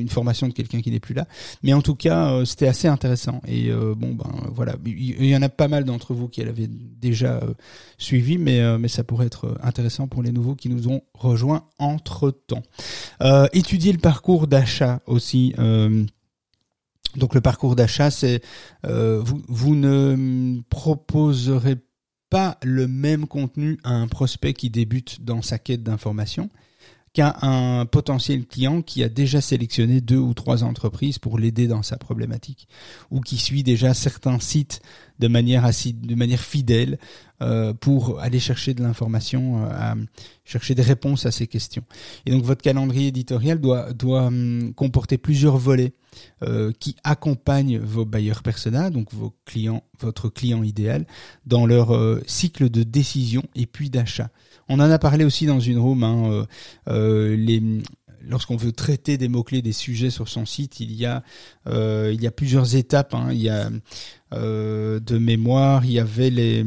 [0.00, 1.26] une formation de quelqu'un qui n'est plus là.
[1.62, 3.40] Mais en tout cas, euh, c'était assez intéressant.
[3.46, 6.68] Et euh, bon, ben voilà, il y en a pas mal d'entre vous qui l'avaient
[6.68, 7.54] déjà euh,
[7.98, 12.30] suivi, mais mais ça pourrait être intéressant pour les nouveaux qui nous ont rejoints entre
[12.30, 12.62] temps.
[13.52, 15.54] étudier le parcours d'achat aussi.
[17.16, 18.42] donc le parcours d'achat, c'est
[18.84, 21.76] vous, vous ne proposerez
[22.30, 26.48] pas le même contenu à un prospect qui débute dans sa quête d'information
[27.12, 31.82] qu'à un potentiel client qui a déjà sélectionné deux ou trois entreprises pour l'aider dans
[31.82, 32.68] sa problématique
[33.10, 34.80] ou qui suit déjà certains sites
[35.18, 36.98] de manière fidèle
[37.42, 39.94] euh, pour aller chercher de l'information, euh,
[40.44, 41.82] chercher des réponses à ces questions.
[42.24, 43.90] Et donc votre calendrier éditorial doit
[44.26, 45.92] hum, comporter plusieurs volets
[46.42, 51.06] euh, qui accompagnent vos bailleurs persona, donc vos clients, votre client idéal,
[51.46, 54.30] dans leur cycle de décision et puis d'achat.
[54.68, 56.04] On en a parlé aussi dans une room.
[56.04, 56.46] Hein, euh,
[56.88, 57.80] euh,
[58.22, 61.22] lorsqu'on veut traiter des mots clés, des sujets sur son site, il y a
[61.66, 63.14] euh, plusieurs étapes.
[63.14, 63.28] Hein.
[63.32, 63.70] Il y a
[64.32, 66.64] de mémoire, il y avait les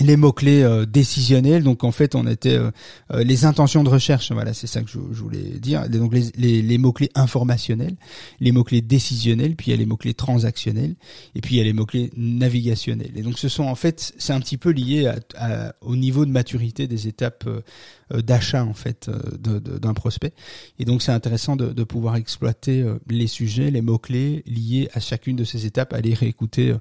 [0.00, 1.62] les mots-clés euh, décisionnels.
[1.62, 2.70] Donc en fait, on était euh,
[3.12, 4.32] euh, les intentions de recherche.
[4.32, 5.88] Voilà, c'est ça que je, voulais dire.
[5.88, 7.96] Donc les, les, mots-clés informationnels,
[8.40, 10.94] les mots-clés décisionnels, puis il y a les mots-clés transactionnels,
[11.34, 13.12] et puis il y a les mots-clés navigationnels.
[13.16, 16.30] Et donc ce sont en fait, c'est un petit peu lié à, au niveau de
[16.30, 17.48] maturité des étapes
[18.10, 20.32] d'achat en fait d'un prospect.
[20.78, 25.36] Et donc c'est intéressant de, de, pouvoir exploiter les sujets, les mots-clés liés à chacune
[25.36, 26.74] de ces étapes, aller réécouter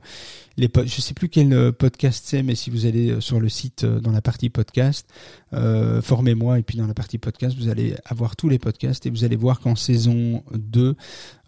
[0.58, 3.84] les je sais plus quel podcast c'est, mais si vous allez euh, sur le site
[3.84, 5.08] euh, dans la partie podcast,
[5.54, 9.10] euh, formez-moi et puis dans la partie podcast, vous allez avoir tous les podcasts et
[9.10, 10.96] vous allez voir qu'en saison 2,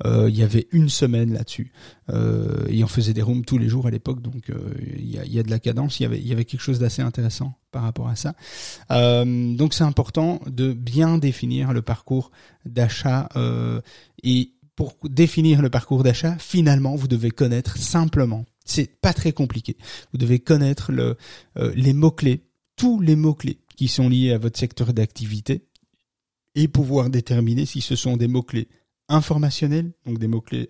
[0.06, 1.72] il y avait une semaine là-dessus.
[2.10, 4.52] et on faisait des rooms tous les jours à l'époque, donc
[4.98, 8.10] il y, a, de la cadence, il y avait quelque chose d'assez intéressant par rapport
[8.10, 8.36] à ça.
[8.89, 12.32] donc c'est important de bien définir le parcours
[12.66, 13.30] d'achat
[14.24, 19.78] et pour définir le parcours d'achat, finalement, vous devez connaître simplement c'est pas très compliqué.
[20.12, 21.15] Vous devez connaître euh,
[21.76, 22.43] les mots-clés,
[22.76, 25.65] tous les mots-clés qui sont liés à votre secteur d'activité
[26.56, 28.67] et pouvoir déterminer si ce sont des mots-clés
[29.10, 30.69] informationnels, donc des mots-clés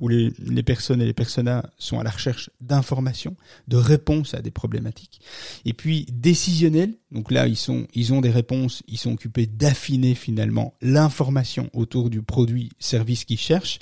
[0.00, 3.36] où les, les, personnes et les personas sont à la recherche d'informations,
[3.68, 5.20] de réponses à des problématiques.
[5.64, 10.14] Et puis décisionnels, donc là ils sont ils ont des réponses, ils sont occupés d'affiner
[10.14, 13.78] finalement l'information autour du produit, service qu'ils cherchent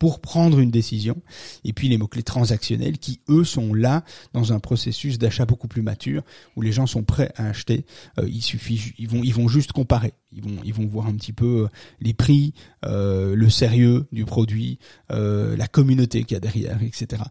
[0.00, 1.20] pour prendre une décision.
[1.62, 5.82] Et puis les mots-clés transactionnels qui, eux, sont là dans un processus d'achat beaucoup plus
[5.82, 6.22] mature
[6.56, 7.84] où les gens sont prêts à acheter.
[8.18, 10.14] Euh, il suffit, ils vont, ils vont juste comparer.
[10.32, 11.68] Ils vont, ils vont voir un petit peu euh,
[12.00, 12.54] les prix,
[12.86, 14.78] euh, le sérieux du produit,
[15.10, 17.22] la communauté qu'il y a derrière, etc.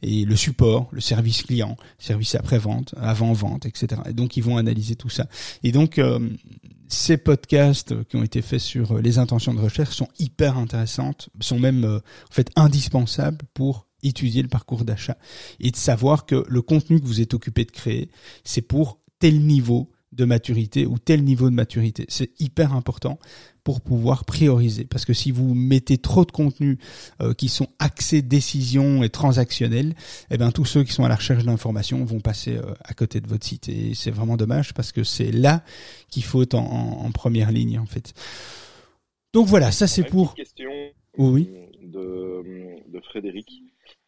[0.00, 4.00] Et le support, le service client, service après-vente, avant-vente, etc.
[4.08, 5.26] Et donc ils vont analyser tout ça.
[5.62, 6.00] Et donc
[6.88, 11.58] ces podcasts qui ont été faits sur les intentions de recherche sont hyper intéressantes, sont
[11.58, 15.16] même euh, en fait indispensables pour étudier le parcours d'achat
[15.60, 18.10] et de savoir que le contenu que vous êtes occupé de créer,
[18.44, 22.04] c'est pour tel niveau de maturité ou tel niveau de maturité.
[22.08, 23.18] C'est hyper important
[23.64, 24.84] pour pouvoir prioriser.
[24.84, 26.76] Parce que si vous mettez trop de contenus
[27.20, 29.94] euh, qui sont axés décision et transactionnels,
[30.30, 33.20] eh bien tous ceux qui sont à la recherche d'informations vont passer euh, à côté
[33.20, 33.68] de votre site.
[33.70, 35.64] Et c'est vraiment dommage parce que c'est là
[36.10, 38.12] qu'il faut être en, première ligne en fait.
[39.32, 40.34] Donc voilà, ça c'est pour.
[40.34, 40.70] Question
[41.16, 41.48] oui.
[41.82, 42.42] de,
[42.92, 43.48] de Frédéric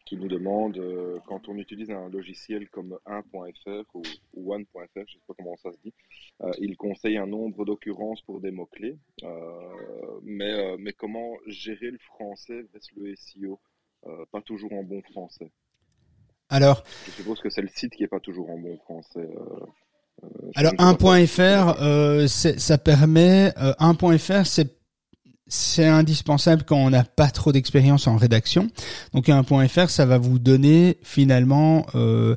[0.07, 4.01] qui nous demande euh, quand on utilise un logiciel comme 1.fr ou,
[4.33, 5.93] ou 1.fr, je ne sais pas comment ça se dit,
[6.43, 8.97] euh, il conseille un nombre d'occurrences pour des mots-clés.
[9.23, 9.29] Euh,
[10.23, 13.59] mais, mais comment gérer le français versus le SEO
[14.31, 15.51] Pas toujours en bon français?
[16.49, 19.27] Alors, je suppose que c'est le site qui est pas toujours en bon français.
[20.55, 24.77] alors 1.fr, ça permet 1.fr, c'est
[25.47, 28.69] c'est indispensable quand on n'a pas trop d'expérience en rédaction.
[29.13, 32.35] Donc un point .fr, ça va vous donner finalement euh,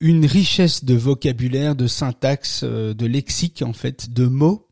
[0.00, 4.66] une richesse de vocabulaire, de syntaxe, euh, de lexique en fait, de mots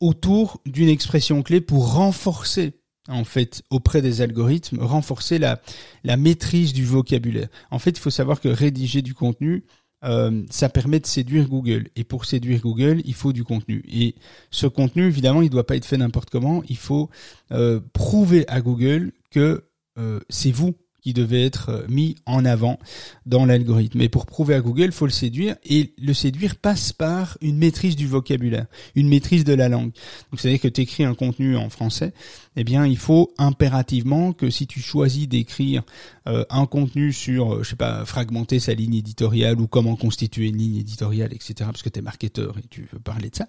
[0.00, 5.60] autour d'une expression clé pour renforcer en fait auprès des algorithmes, renforcer la,
[6.04, 7.48] la maîtrise du vocabulaire.
[7.70, 9.64] En fait, il faut savoir que rédiger du contenu,
[10.04, 11.88] euh, ça permet de séduire Google.
[11.96, 13.82] Et pour séduire Google, il faut du contenu.
[13.90, 14.14] Et
[14.50, 16.62] ce contenu, évidemment, il ne doit pas être fait n'importe comment.
[16.68, 17.10] Il faut
[17.52, 19.64] euh, prouver à Google que
[19.98, 22.78] euh, c'est vous qui devait être mis en avant
[23.26, 24.00] dans l'algorithme.
[24.00, 25.54] Et pour prouver à Google, il faut le séduire.
[25.64, 29.92] Et le séduire passe par une maîtrise du vocabulaire, une maîtrise de la langue.
[30.30, 32.14] Donc c'est-à-dire que tu écris un contenu en français,
[32.56, 35.82] eh bien il faut impérativement que si tu choisis d'écrire
[36.26, 40.46] euh, un contenu sur, euh, je sais pas, fragmenter sa ligne éditoriale ou comment constituer
[40.46, 43.46] une ligne éditoriale, etc., parce que tu es marketeur et tu veux parler de ça,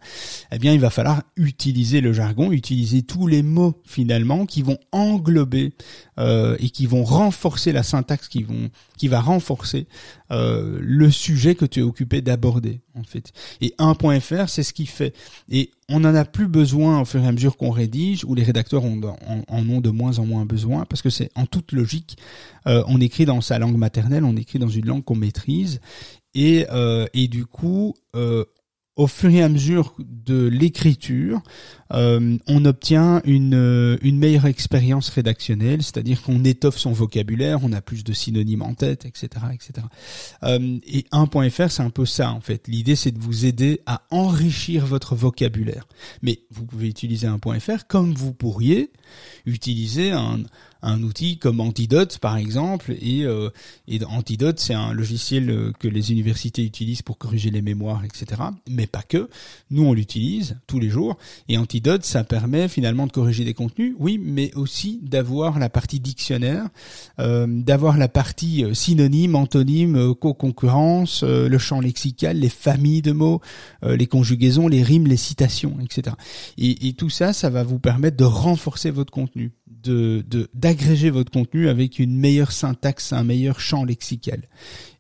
[0.52, 4.78] eh bien il va falloir utiliser le jargon, utiliser tous les mots finalement qui vont
[4.92, 5.74] englober
[6.18, 9.88] euh, et qui vont renforcer la syntaxe, qui vont, qui va renforcer
[10.32, 13.34] euh, le sujet que tu es occupé d'aborder en fait.
[13.62, 15.14] Et 1.fr, c'est ce qui fait.
[15.50, 18.44] Et on n'en a plus besoin au fur et à mesure qu'on rédige, ou les
[18.44, 19.00] rédacteurs en,
[19.50, 22.18] ont de moins en moins besoin, parce que c'est en toute logique.
[22.68, 25.80] Euh, on écrit dans sa langue maternelle, on écrit dans une langue qu'on maîtrise,
[26.34, 28.46] et, euh, et du coup, euh,
[28.96, 31.42] au fur et à mesure de l'écriture,
[31.94, 37.72] euh, on obtient une, euh, une meilleure expérience rédactionnelle, c'est-à-dire qu'on étoffe son vocabulaire, on
[37.74, 39.86] a plus de synonymes en tête, etc., etc.
[40.44, 42.68] Euh, et 1.fr, c'est un peu ça en fait.
[42.68, 45.88] L'idée, c'est de vous aider à enrichir votre vocabulaire.
[46.22, 48.92] Mais vous pouvez utiliser 1.fr comme vous pourriez
[49.46, 50.40] utiliser un,
[50.86, 53.50] un outil comme Antidote par exemple et, euh,
[53.88, 58.42] et Antidote c'est un logiciel euh, que les universités utilisent pour corriger les mémoires etc
[58.70, 59.30] mais pas que
[59.72, 61.18] nous on l'utilise tous les jours
[61.50, 66.00] et Antidote Ça permet finalement de corriger des contenus, oui, mais aussi d'avoir la partie
[66.00, 66.68] dictionnaire,
[67.20, 73.12] euh, d'avoir la partie euh, synonyme, antonyme, euh, co-concurrence, le champ lexical, les familles de
[73.12, 73.40] mots,
[73.84, 76.16] les conjugaisons, les rimes, les citations, etc.
[76.58, 81.32] Et, et, tout ça, ça va vous permettre de renforcer votre contenu, de d'agréger votre
[81.32, 84.42] contenu avec une meilleure syntaxe, un meilleur champ lexical.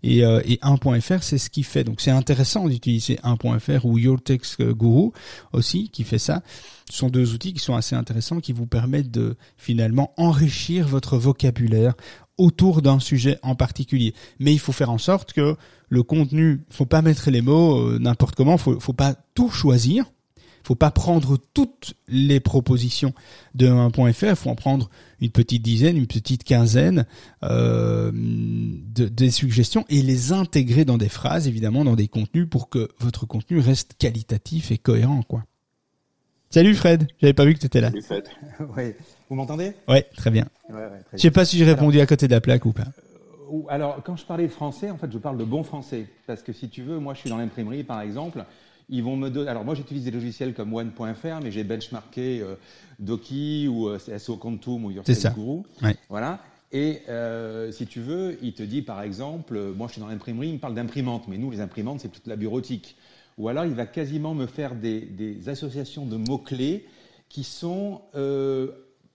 [0.05, 1.83] Et, euh, et 1.fr, c'est ce qui fait.
[1.83, 5.09] Donc c'est intéressant d'utiliser 1.fr ou Your Text Guru
[5.51, 6.43] aussi qui fait ça.
[6.91, 11.17] Ce sont deux outils qui sont assez intéressants, qui vous permettent de finalement enrichir votre
[11.17, 11.95] vocabulaire
[12.37, 14.13] autour d'un sujet en particulier.
[14.39, 15.55] Mais il faut faire en sorte que
[15.89, 20.05] le contenu, faut pas mettre les mots euh, n'importe comment, faut, faut pas tout choisir
[20.65, 23.13] faut pas prendre toutes les propositions
[23.53, 24.89] de 1.fr, il faut en prendre
[25.21, 27.05] une petite dizaine, une petite quinzaine
[27.43, 32.69] euh, de, des suggestions et les intégrer dans des phrases, évidemment, dans des contenus pour
[32.69, 35.43] que votre contenu reste qualitatif et cohérent, quoi.
[36.49, 37.89] Salut Fred, j'avais pas vu que tu étais là.
[37.89, 38.23] Salut Fred.
[38.77, 38.93] oui.
[39.29, 39.73] Vous m'entendez?
[39.87, 40.47] Ouais, très bien.
[40.69, 42.87] Ouais, ouais, Je sais pas si j'ai répondu à côté de la plaque ou pas.
[43.51, 46.07] Euh, alors, quand je parlais français, en fait, je parle de bon français.
[46.27, 48.45] Parce que si tu veux, moi, je suis dans l'imprimerie, par exemple.
[48.89, 49.49] Ils vont me donner.
[49.49, 52.55] Alors moi, j'utilise des logiciels comme One.fr, mais j'ai benchmarké euh,
[52.99, 55.03] Doki ou euh, SO Quantum ou Your
[55.35, 55.63] Guru.
[56.09, 56.39] Voilà.
[56.71, 60.07] Et euh, si tu veux, il te dit par exemple, euh, moi je suis dans
[60.07, 62.95] l'imprimerie, il me parle d'imprimante, mais nous les imprimantes c'est toute la bureautique.
[63.37, 66.85] Ou alors il va quasiment me faire des, des associations de mots clés
[67.29, 68.01] qui sont,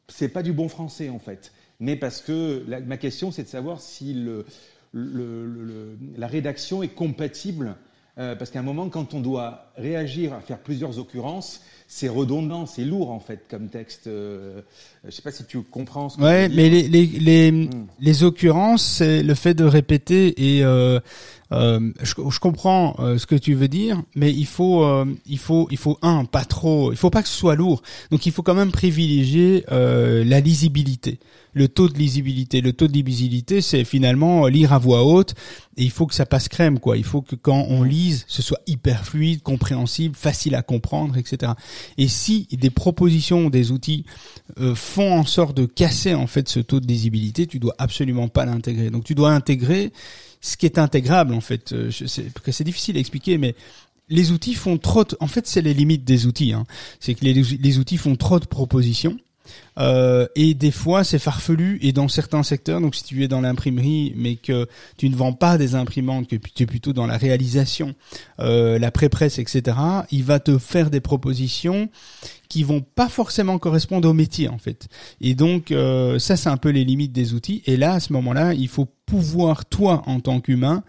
[0.08, 3.48] c'est pas du bon français en fait, mais parce que la, ma question c'est de
[3.48, 4.44] savoir si le,
[4.92, 7.76] le, le, la rédaction est compatible
[8.38, 11.60] parce qu'à un moment, quand on doit réagir à faire plusieurs occurrences,
[11.92, 14.06] c'est redondant, c'est lourd en fait comme texte.
[14.06, 14.62] Euh,
[15.02, 17.86] je ne sais pas si tu comprends ce que ouais, mais les les les, hmm.
[17.98, 21.00] les occurrences, c'est le fait de répéter et euh,
[21.52, 24.86] euh, je, je, comprends euh, ce que tu veux dire, mais il faut,
[25.26, 26.92] il faut, il faut un, pas trop.
[26.92, 27.82] Il faut pas que ce soit lourd.
[28.10, 31.18] Donc il faut quand même privilégier la lisibilité,
[31.54, 32.60] le taux de lisibilité.
[32.60, 35.34] Le taux de lisibilité, c'est finalement lire à voix haute.
[35.76, 36.96] Et il faut que ça passe crème, quoi.
[36.96, 41.52] Il faut que quand on lise, ce soit hyper fluide, compréhensible, facile à comprendre, etc.
[41.96, 44.04] Et si des propositions, des outils
[44.74, 48.44] font en sorte de casser en fait ce taux de lisibilité, tu dois absolument pas
[48.44, 48.90] l'intégrer.
[48.90, 49.92] Donc tu dois intégrer
[50.40, 51.72] ce qui est intégrable en fait.
[51.72, 53.54] Euh, c'est difficile à expliquer, mais
[54.08, 55.04] les outils font trop.
[55.20, 56.52] En fait, c'est les limites des outils.
[56.52, 56.64] Hein.
[56.98, 59.16] C'est que les outils font trop de propositions
[59.78, 61.78] euh, et des fois, c'est farfelu.
[61.82, 65.32] Et dans certains secteurs, donc si tu es dans l'imprimerie, mais que tu ne vends
[65.32, 67.94] pas des imprimantes, que tu es plutôt dans la réalisation,
[68.40, 69.76] euh, la pré-presse, etc.,
[70.10, 71.88] il va te faire des propositions
[72.50, 74.88] qui vont pas forcément correspondre au métier en fait.
[75.20, 77.62] Et donc euh, ça c'est un peu les limites des outils.
[77.64, 80.82] Et là à ce moment-là, il faut pouvoir toi en tant qu'humain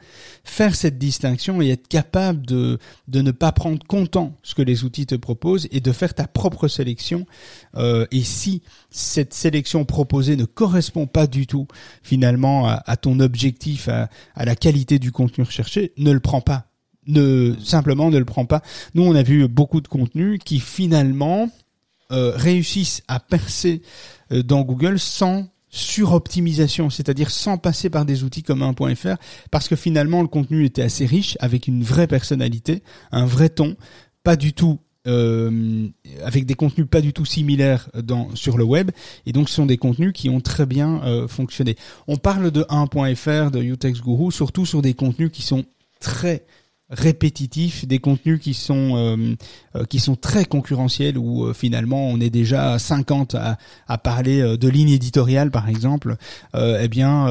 [0.43, 4.83] faire cette distinction et être capable de de ne pas prendre content ce que les
[4.83, 7.27] outils te proposent et de faire ta propre sélection.
[7.75, 11.67] Euh, et si cette sélection proposée ne correspond pas du tout
[12.01, 16.70] finalement à, ton objectif, à, à la qualité du contenu recherché, ne le prends pas
[17.07, 18.61] ne simplement ne le prends pas.
[18.93, 21.49] Nous, on a vu beaucoup de contenus qui finalement
[22.11, 23.81] euh, réussissent à percer
[24.31, 29.15] euh, dans Google sans suroptimisation, c'est-à-dire sans passer par des outils comme 1.fr,
[29.49, 32.83] parce que finalement le contenu était assez riche, avec une vraie personnalité,
[33.13, 33.77] un vrai ton,
[34.23, 35.87] pas du tout euh,
[36.23, 38.91] avec des contenus pas du tout similaires dans sur le web
[39.25, 41.75] et donc ce sont des contenus qui ont très bien euh, fonctionné.
[42.07, 45.65] On parle de 1.fr, de Utex Guru, surtout sur des contenus qui sont
[45.99, 46.45] très
[46.91, 49.35] répétitifs, des contenus qui sont euh,
[49.75, 53.97] euh, qui sont très concurrentiels où euh, finalement on est déjà à 50 à, à
[53.97, 56.15] parler de ligne éditoriale par exemple.
[56.55, 57.27] eh bien,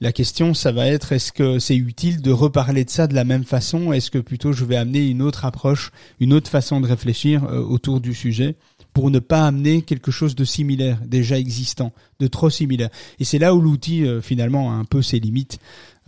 [0.00, 3.24] la question ça va être est-ce que c'est utile de reparler de ça de la
[3.24, 3.92] même façon?
[3.92, 8.00] Est-ce que plutôt je vais amener une autre approche, une autre façon de réfléchir autour
[8.00, 8.56] du sujet
[8.92, 12.90] pour ne pas amener quelque chose de similaire, déjà existant, de trop similaire?
[13.20, 15.58] Et c'est là où l'outil finalement a un peu ses limites.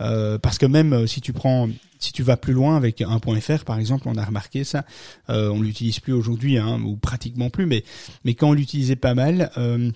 [0.01, 1.67] Euh, parce que même euh, si tu prends,
[1.99, 4.85] si tu vas plus loin avec un .fr par exemple, on a remarqué ça,
[5.29, 7.83] euh, on l'utilise plus aujourd'hui hein, ou pratiquement plus, mais
[8.23, 9.91] mais quand on l'utilisait pas mal, euh,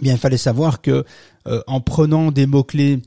[0.00, 1.04] bien il fallait savoir que
[1.66, 3.00] en prenant des mots clés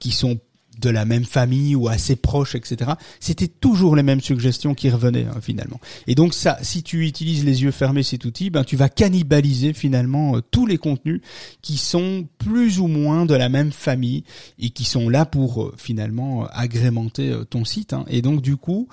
[0.00, 0.38] qui sont
[0.80, 2.92] de la même famille ou assez proches, etc.
[3.20, 5.80] C'était toujours les mêmes suggestions qui revenaient hein, finalement.
[6.06, 9.72] Et donc ça, si tu utilises les yeux fermés cet outil, ben tu vas cannibaliser
[9.72, 11.20] finalement euh, tous les contenus
[11.62, 14.24] qui sont plus ou moins de la même famille
[14.58, 17.92] et qui sont là pour euh, finalement agrémenter euh, ton site.
[17.92, 18.04] Hein.
[18.08, 18.88] Et donc du coup,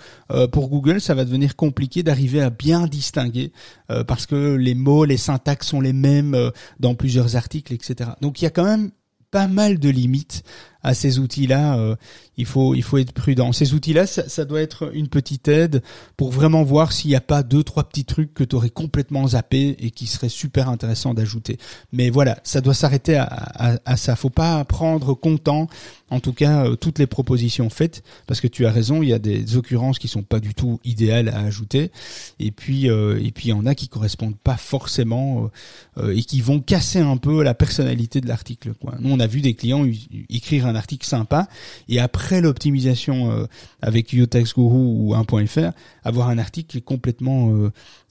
[0.51, 3.51] pour Google, ça va devenir compliqué d'arriver à bien distinguer
[4.07, 8.11] parce que les mots, les syntaxes sont les mêmes dans plusieurs articles, etc.
[8.21, 8.91] Donc il y a quand même
[9.31, 10.43] pas mal de limites
[10.87, 11.97] à ces outils-là, euh,
[12.37, 13.51] il faut il faut être prudent.
[13.51, 15.83] Ces outils-là, ça, doit être une petite aide
[16.15, 19.27] pour vraiment voir s'il n'y a pas deux trois petits trucs que tu aurais complètement
[19.27, 21.57] zappé et qui seraient super intéressants d'ajouter.
[21.91, 24.15] Mais voilà, ça doit s'arrêter à, à, à, ça.
[24.15, 25.67] Faut pas prendre content
[26.09, 29.13] en tout cas euh, toutes les propositions faites parce que tu as raison il y
[29.13, 31.91] a des occurrences qui sont pas du tout idéales à ajouter
[32.39, 35.51] et puis euh, et puis il y en a qui correspondent pas forcément
[36.01, 39.53] et qui vont casser un peu la personnalité de l'article nous on a vu des
[39.53, 39.85] clients
[40.29, 41.47] écrire un article sympa.
[41.89, 43.47] Et après l'optimisation
[43.81, 45.71] avec Yotex Guru ou 1.fr
[46.03, 47.51] avoir un article qui est complètement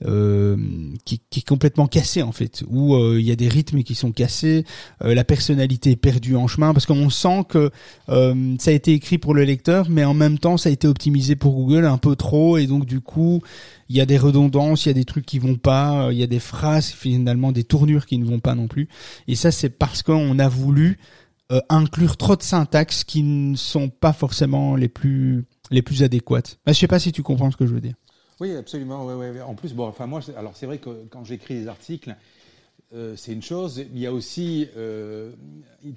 [0.01, 2.63] qui, qui, est complètement cassé en fait.
[2.69, 4.65] Où il y a des rythmes qui sont cassés
[5.01, 7.71] la personnalité est perdue en chemin parce qu'on sent que
[8.09, 10.87] euh, ça a été écrit pour le lecteur, mais en même temps, ça a été
[10.87, 13.43] optimisé pour Google un peu trop, et donc du coup,
[13.89, 16.23] il y a des redondances, il y a des trucs qui vont pas, il y
[16.23, 18.89] a des phrases finalement des tournures qui ne vont pas non plus.
[19.29, 20.99] Et ça, c'est parce qu'on a voulu
[21.53, 26.59] euh, inclure trop de syntaxes qui ne sont pas forcément les plus les plus adéquates.
[26.67, 27.95] Bah, je sais pas si tu comprends ce que je veux dire.
[28.41, 29.07] Oui, absolument.
[29.47, 32.15] En plus, bon, enfin moi, alors c'est vrai que quand j'écris des articles,
[32.95, 33.85] euh, c'est une chose.
[33.93, 35.33] Il y a aussi, euh,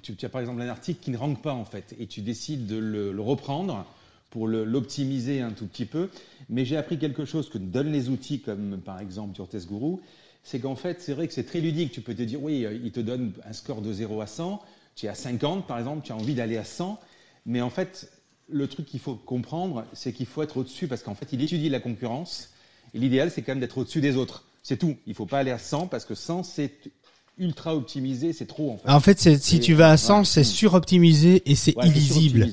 [0.02, 2.66] tu, as par exemple un article qui ne rank pas en fait, et tu décides
[2.66, 3.86] de le, reprendre
[4.30, 6.08] pour l'optimiser un tout petit peu.
[6.48, 9.96] Mais j'ai appris quelque chose que donnent les outils comme par exemple Test Guru,
[10.42, 11.92] c'est qu'en fait, c'est vrai que c'est très ludique.
[11.92, 14.60] Tu peux te dire, oui, euh, il te donne un score de 0 à 100,
[14.94, 17.00] tu es à 50 par exemple, tu as envie d'aller à 100,
[17.46, 18.10] mais en fait,
[18.48, 21.68] le truc qu'il faut comprendre, c'est qu'il faut être au-dessus parce qu'en fait, il étudie
[21.68, 22.50] la concurrence.
[22.94, 24.44] Et l'idéal, c'est quand même d'être au-dessus des autres.
[24.62, 24.96] C'est tout.
[25.06, 26.90] Il faut pas aller à 100 parce que 100, c'est
[27.38, 28.90] ultra optimisé, c'est trop en fait.
[28.90, 32.50] En fait, si tu vas à 100, c'est suroptimisé et c'est illisible.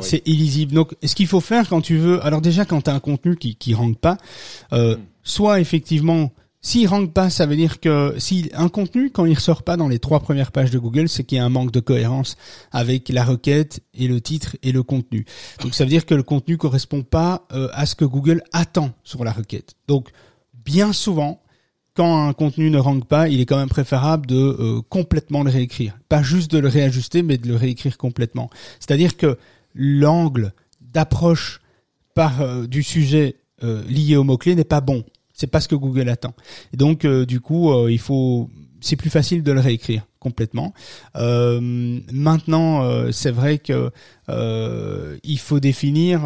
[0.00, 0.72] C'est illisible.
[0.72, 3.36] Donc, ce qu'il faut faire quand tu veux, alors déjà quand tu as un contenu
[3.36, 4.18] qui qui rank pas,
[4.72, 5.00] euh, hmm.
[5.24, 9.62] soit effectivement s'il rank pas, ça veut dire que si un contenu quand il ressort
[9.62, 11.78] pas dans les trois premières pages de Google, c'est qu'il y a un manque de
[11.78, 12.36] cohérence
[12.72, 15.24] avec la requête et le titre et le contenu.
[15.62, 18.90] Donc ça veut dire que le contenu correspond pas euh, à ce que Google attend
[19.04, 19.74] sur la requête.
[19.86, 20.08] Donc
[20.64, 21.40] bien souvent,
[21.94, 25.50] quand un contenu ne rank pas, il est quand même préférable de euh, complètement le
[25.50, 25.96] réécrire.
[26.08, 28.50] Pas juste de le réajuster, mais de le réécrire complètement.
[28.80, 29.38] C'est-à-dire que
[29.76, 31.60] l'angle d'approche
[32.14, 35.04] par euh, du sujet lié au mot-clé n'est pas bon.
[35.38, 36.34] C'est pas ce que Google attend.
[36.72, 40.74] Et donc, du coup, il faut, c'est plus facile de le réécrire complètement.
[41.14, 43.90] maintenant, c'est vrai que
[44.28, 46.22] il faut définir,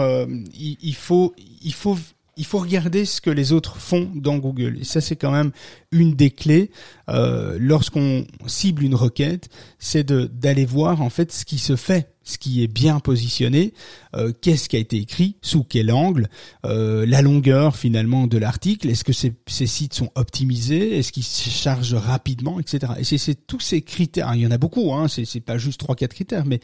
[0.54, 1.96] il, faut, il faut
[2.36, 4.78] il faut regarder ce que les autres font dans Google.
[4.80, 5.52] Et ça, c'est quand même
[5.90, 6.70] une des clés
[7.08, 9.48] euh, lorsqu'on cible une requête,
[9.78, 13.74] c'est d'aller voir en fait ce qui se fait ce qui est bien positionné,
[14.14, 16.28] euh, qu'est-ce qui a été écrit, sous quel angle,
[16.66, 21.50] euh, la longueur finalement de l'article, est-ce que ces, sites sont optimisés, est-ce qu'ils se
[21.50, 22.92] chargent rapidement, etc.
[22.98, 25.96] Et c'est tous ces critères, il y en a beaucoup, hein, c'est pas juste trois
[25.96, 26.60] quatre critères, mais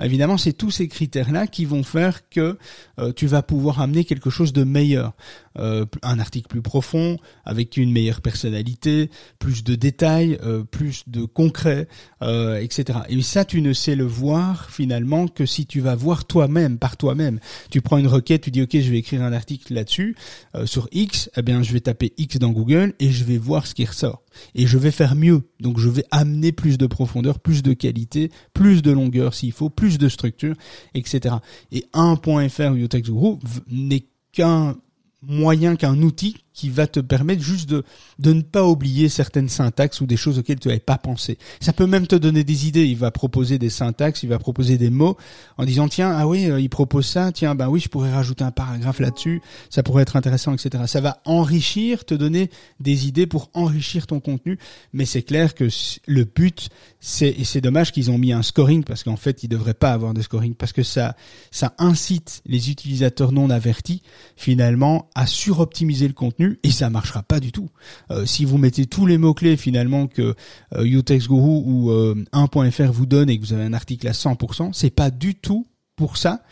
[0.00, 2.58] évidemment c'est tous ces critères-là qui vont faire que
[2.98, 5.12] euh, tu vas pouvoir amener quelque chose de meilleur,
[5.56, 10.38] un article plus profond, avec une meilleure personnalité, plus de détails,
[10.70, 11.88] plus de concret,
[12.22, 13.00] etc.
[13.08, 14.99] Et ça tu ne sais le voir finalement
[15.34, 17.40] que si tu vas voir toi-même, par toi-même.
[17.70, 20.16] Tu prends une requête, tu dis ok, je vais écrire un article là-dessus
[20.54, 23.66] euh, sur X, eh bien je vais taper X dans Google et je vais voir
[23.66, 24.22] ce qui ressort.
[24.54, 25.42] Et je vais faire mieux.
[25.60, 29.70] Donc je vais amener plus de profondeur, plus de qualité, plus de longueur s'il faut,
[29.70, 30.54] plus de structure,
[30.94, 31.36] etc.
[31.72, 34.76] Et 1.fr ou Yotex Group n'est qu'un
[35.22, 37.84] moyen, qu'un outil qui va te permettre juste de,
[38.18, 41.38] de ne pas oublier certaines syntaxes ou des choses auxquelles tu n'avais pas pensé.
[41.58, 42.84] Ça peut même te donner des idées.
[42.84, 45.16] Il va proposer des syntaxes, il va proposer des mots
[45.56, 48.44] en disant tiens ah oui euh, il propose ça, tiens ben oui je pourrais rajouter
[48.44, 50.84] un paragraphe là-dessus, ça pourrait être intéressant etc.
[50.86, 54.58] Ça va enrichir, te donner des idées pour enrichir ton contenu.
[54.92, 55.68] Mais c'est clair que
[56.06, 56.68] le but
[57.00, 59.92] c'est et c'est dommage qu'ils ont mis un scoring parce qu'en fait ils devraient pas
[59.92, 61.16] avoir de scoring parce que ça
[61.50, 64.02] ça incite les utilisateurs non avertis
[64.36, 67.68] finalement à suroptimiser le contenu et ça marchera pas du tout.
[68.10, 70.34] Euh, si vous mettez tous les mots clés finalement que
[70.74, 71.90] euh, ou
[72.32, 75.34] 1.fr euh, vous donne et que vous avez un article à 100%, c'est pas du
[75.34, 76.42] tout pour ça.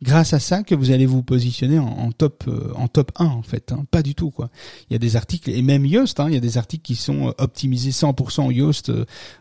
[0.00, 3.42] Grâce à ça que vous allez vous positionner en, top euh, en top 1 en
[3.42, 3.84] fait, hein.
[3.90, 4.48] pas du tout quoi.
[4.88, 6.94] Il y a des articles et même Yoast, hein, il y a des articles qui
[6.94, 8.92] sont optimisés 100% Yoast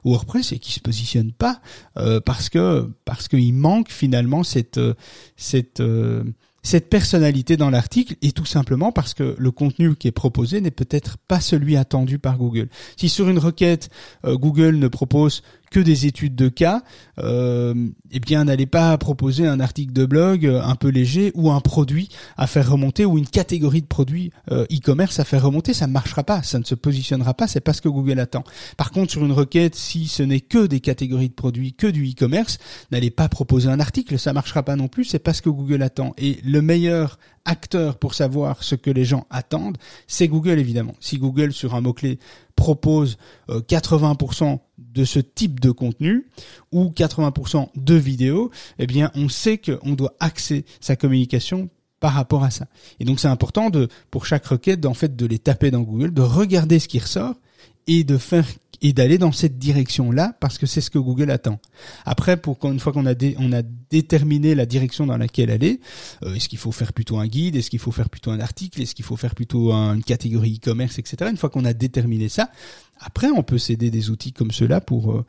[0.03, 1.61] ou WordPress et qui se positionnent pas
[2.25, 4.79] parce que parce qu'il manque finalement cette
[5.35, 5.79] cette
[6.63, 10.71] cette personnalité dans l'article est tout simplement parce que le contenu qui est proposé n'est
[10.71, 12.67] peut-être pas celui attendu par Google.
[12.97, 13.89] Si sur une requête,
[14.25, 16.81] euh, Google ne propose que des études de cas,
[17.19, 17.73] euh,
[18.11, 21.59] eh bien n'allez pas proposer un article de blog euh, un peu léger ou un
[21.59, 25.87] produit à faire remonter ou une catégorie de produits euh, e-commerce à faire remonter, ça
[25.87, 28.43] ne marchera pas, ça ne se positionnera pas, c'est pas ce que Google attend.
[28.77, 32.09] Par contre, sur une requête, si ce n'est que des catégories de produits, que du
[32.09, 32.57] e-commerce,
[32.91, 35.81] n'allez pas proposer un article, ça marchera pas non plus, c'est pas ce que Google
[35.81, 36.13] attend.
[36.17, 40.95] Et le meilleur acteur pour savoir ce que les gens attendent, c'est Google évidemment.
[40.99, 42.19] Si Google sur un mot-clé
[42.57, 46.27] propose 80% euh, de ce type de contenu
[46.73, 51.69] ou 80% de vidéos, eh bien on sait qu'on doit axer sa communication
[52.01, 52.65] par rapport à ça.
[52.99, 56.13] Et donc c'est important de pour chaque requête en fait de les taper dans Google,
[56.13, 57.35] de regarder ce qui ressort
[57.87, 58.45] et de faire
[58.81, 61.59] et d'aller dans cette direction-là parce que c'est ce que Google attend.
[62.05, 65.79] Après, pour une fois qu'on a on a déterminé la direction dans laquelle aller,
[66.23, 68.81] euh, est-ce qu'il faut faire plutôt un guide, est-ce qu'il faut faire plutôt un article,
[68.81, 71.29] est-ce qu'il faut faire plutôt une catégorie e-commerce, etc.
[71.29, 72.49] Une fois qu'on a déterminé ça,
[72.99, 75.25] après on peut s'aider des outils comme cela pour euh,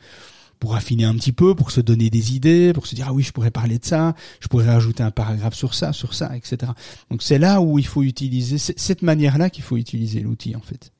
[0.58, 3.22] pour affiner un petit peu, pour se donner des idées, pour se dire ah oui
[3.22, 6.72] je pourrais parler de ça, je pourrais rajouter un paragraphe sur ça, sur ça, etc.
[7.10, 10.92] Donc c'est là où il faut utiliser cette manière-là qu'il faut utiliser l'outil en fait.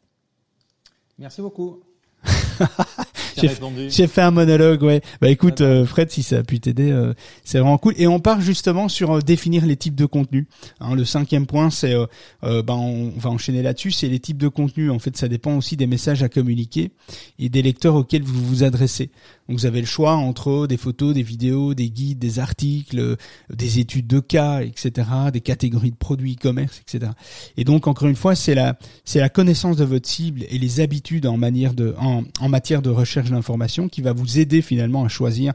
[1.19, 1.81] Merci beaucoup.
[3.37, 5.01] J'ai fait un monologue, ouais.
[5.21, 7.15] Bah écoute, euh, Fred, si ça a pu t'aider, euh,
[7.45, 7.95] c'est vraiment cool.
[7.97, 10.47] Et on part justement sur euh, définir les types de contenus.
[10.81, 11.95] Hein, le cinquième point, c'est,
[12.43, 14.91] bah, on va enchaîner là-dessus, c'est les types de contenus.
[14.91, 16.91] En fait, ça dépend aussi des messages à communiquer
[17.39, 19.11] et des lecteurs auxquels vous vous adressez.
[19.49, 23.17] Donc vous avez le choix entre des photos, des vidéos, des guides, des articles,
[23.51, 27.13] des études de cas, etc., des catégories de produits e-commerce, etc.
[27.57, 30.81] Et donc encore une fois, c'est la c'est la connaissance de votre cible et les
[30.81, 35.53] habitudes en matière de recherche d'information qui va vous aider finalement à choisir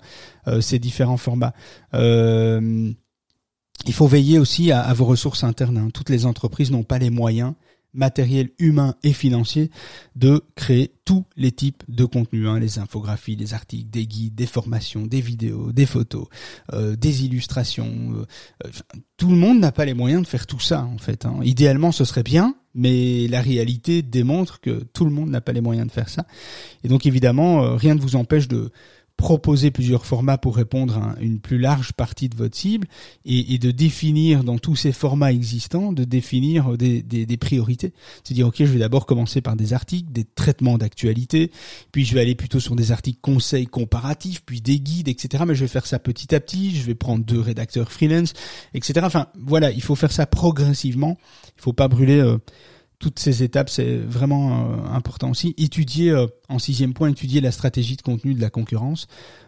[0.47, 1.53] euh, ces différents formats.
[1.93, 2.91] Euh,
[3.85, 5.77] il faut veiller aussi à, vos ressources internes.
[5.77, 5.89] Hein.
[5.93, 7.53] Toutes les entreprises n'ont pas les moyens
[7.93, 9.69] matériel humain et financier
[10.15, 14.45] de créer tous les types de contenus, hein, les infographies, les articles, des guides, des
[14.45, 16.27] formations, des vidéos, des photos,
[16.73, 18.25] euh, des illustrations.
[18.63, 18.69] Euh,
[19.17, 21.25] tout le monde n'a pas les moyens de faire tout ça en fait.
[21.25, 21.39] Hein.
[21.43, 25.61] Idéalement, ce serait bien, mais la réalité démontre que tout le monde n'a pas les
[25.61, 26.25] moyens de faire ça.
[26.83, 28.71] Et donc évidemment, euh, rien ne vous empêche de
[29.17, 32.87] proposer plusieurs formats pour répondre à une plus large partie de votre cible
[33.25, 37.93] et, de définir dans tous ces formats existants, de définir des, priorités.
[38.23, 41.51] C'est dire, ok, je vais d'abord commencer par des articles, des traitements d'actualité,
[41.91, 45.43] puis je vais aller plutôt sur des articles conseils comparatifs, puis des guides, etc.
[45.47, 48.33] Mais je vais faire ça petit à petit, je vais prendre deux rédacteurs freelance,
[48.73, 49.01] etc.
[49.03, 51.17] Enfin, voilà, il faut faire ça progressivement.
[51.57, 52.19] Il faut pas brûler...
[52.19, 52.37] Euh,
[53.03, 55.53] toutes ces étapes, c'est vraiment euh, important aussi.
[55.57, 59.07] Étudier, euh, en sixième point, étudier la stratégie de contenu de la concurrence.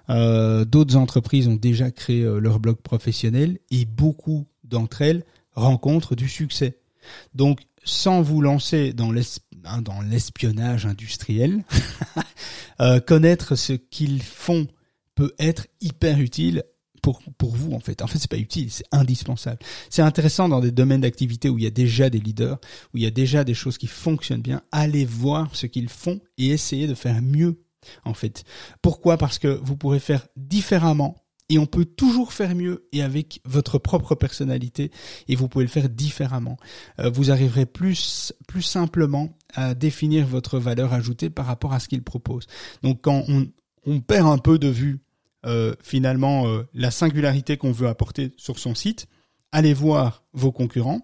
[0.10, 6.28] Euh, d'autres entreprises ont déjà créé leur blog professionnel et beaucoup d'entre elles rencontrent du
[6.28, 6.80] succès.
[7.34, 11.64] Donc, sans vous lancer dans hein, l'espionnage industriel,
[13.08, 14.68] connaître ce qu'ils font
[15.14, 16.66] peut être hyper utile
[17.06, 18.02] pour, pour vous en fait.
[18.02, 19.60] En fait, c'est pas utile, c'est indispensable.
[19.92, 22.58] C'est intéressant dans des domaines d'activité où il y a déjà des leaders,
[22.94, 24.64] où il y a déjà des choses qui fonctionnent bien.
[24.72, 27.62] Allez voir ce qu'ils font et essayez de faire mieux
[28.06, 28.44] en fait.
[28.82, 29.20] Pourquoi?
[29.20, 31.16] Parce que vous pourrez faire différemment
[31.48, 34.90] et on peut toujours faire mieux et avec votre propre personnalité
[35.28, 36.58] et vous pouvez le faire différemment.
[36.98, 41.88] Euh, vous arriverez plus plus simplement à définir votre valeur ajoutée par rapport à ce
[41.88, 42.48] qu'il propose.
[42.82, 43.26] Donc quand
[43.86, 45.05] on perd un peu de vue
[45.46, 49.08] euh, finalement euh, la singularité qu'on veut apporter sur son site,
[49.52, 51.02] allez voir vos concurrents,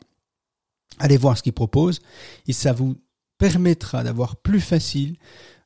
[0.99, 1.99] allez voir ce qu'ils proposent,
[2.47, 2.95] et ça vous
[3.37, 5.17] permettra d'avoir plus facile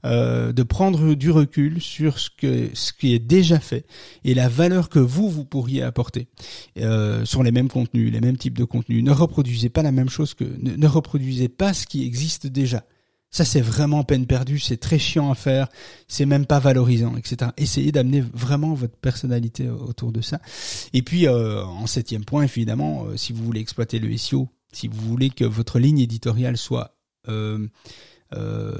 [0.05, 3.86] euh, de prendre du recul sur ce qui est déjà fait
[4.23, 6.28] et la valeur que vous vous pourriez apporter
[7.26, 9.03] sur les mêmes contenus, les mêmes types de contenus.
[9.03, 12.84] Ne reproduisez pas la même chose que ne reproduisez pas ce qui existe déjà.
[13.32, 15.67] Ça, c'est vraiment peine perdue, c'est très chiant à faire,
[16.07, 17.51] c'est même pas valorisant, etc.
[17.57, 20.39] Essayez d'amener vraiment votre personnalité autour de ça.
[20.93, 24.88] Et puis, euh, en septième point, évidemment, euh, si vous voulez exploiter le SEO, si
[24.88, 26.95] vous voulez que votre ligne éditoriale soit
[27.28, 27.67] euh,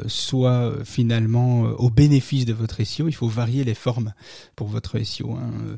[0.08, 4.14] soit finalement au bénéfice de votre SEO, il faut varier les formes
[4.56, 5.34] pour votre SEO.
[5.34, 5.78] Hein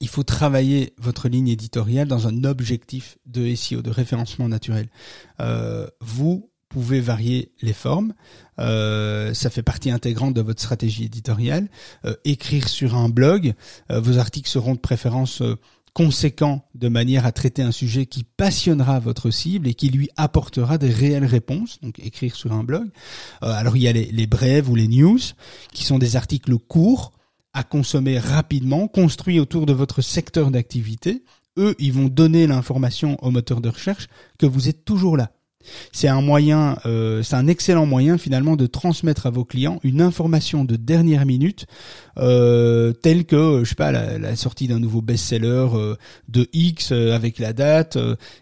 [0.00, 4.88] il faut travailler votre ligne éditoriale dans un objectif de SEO, de référencement naturel.
[5.40, 8.14] Euh, vous pouvez varier les formes,
[8.58, 11.68] euh, ça fait partie intégrante de votre stratégie éditoriale.
[12.04, 13.54] Euh, écrire sur un blog,
[13.90, 15.42] vos articles seront de préférence
[15.92, 20.76] conséquents de manière à traiter un sujet qui passionnera votre cible et qui lui apportera
[20.76, 21.80] des réelles réponses.
[21.80, 22.88] Donc écrire sur un blog.
[23.40, 25.20] alors il y a les, les brèves ou les news,
[25.72, 27.12] qui sont des articles courts
[27.54, 31.24] à consommer rapidement, construit autour de votre secteur d'activité.
[31.56, 35.30] Eux, ils vont donner l'information au moteur de recherche que vous êtes toujours là.
[35.92, 40.02] C'est un moyen, euh, c'est un excellent moyen finalement de transmettre à vos clients une
[40.02, 41.66] information de dernière minute,
[42.18, 45.96] euh, que je sais pas la, sortie d'un nouveau best-seller euh,
[46.28, 47.98] de X euh, avec la date,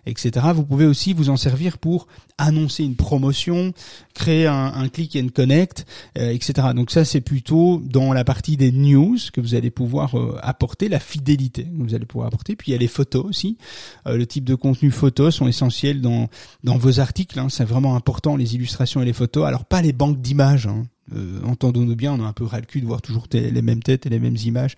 [0.06, 0.46] etc.
[0.54, 2.06] Vous pouvez aussi vous en servir pour
[2.38, 3.72] annoncer une promotion,
[4.14, 6.68] créer un, un click and connect, etc.
[6.74, 10.98] Donc ça c'est plutôt dans la partie des news que vous allez pouvoir apporter la
[10.98, 12.56] fidélité que vous allez pouvoir apporter.
[12.56, 13.58] Puis il y a les photos aussi.
[14.06, 16.28] le type de contenu photos sont essentiels dans
[16.64, 19.46] dans vos articles Hein, c'est vraiment important, les illustrations et les photos.
[19.46, 20.66] Alors pas les banques d'images.
[20.66, 20.86] Hein.
[21.14, 23.82] Euh, entendons-nous bien, on a un peu ras le cul de voir toujours les mêmes
[23.82, 24.76] têtes et les mêmes images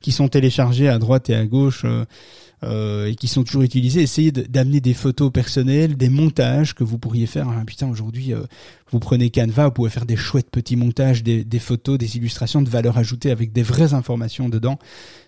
[0.00, 1.82] qui sont téléchargées à droite et à gauche.
[1.84, 2.04] Euh,
[2.64, 4.02] euh, et qui sont toujours utilisés.
[4.02, 7.48] Essayez d'amener des photos personnelles, des montages que vous pourriez faire.
[7.48, 8.32] Ah, putain, aujourd'hui,
[8.90, 12.62] vous prenez Canva, vous pouvez faire des chouettes petits montages, des, des, photos, des illustrations
[12.62, 14.78] de valeur ajoutée avec des vraies informations dedans.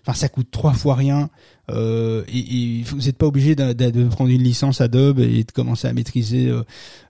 [0.05, 1.29] Enfin, ça coûte trois fois rien.
[1.69, 5.51] Euh, et, et, vous n'êtes pas obligé de, de, prendre une licence Adobe et de
[5.51, 6.63] commencer à maîtriser euh,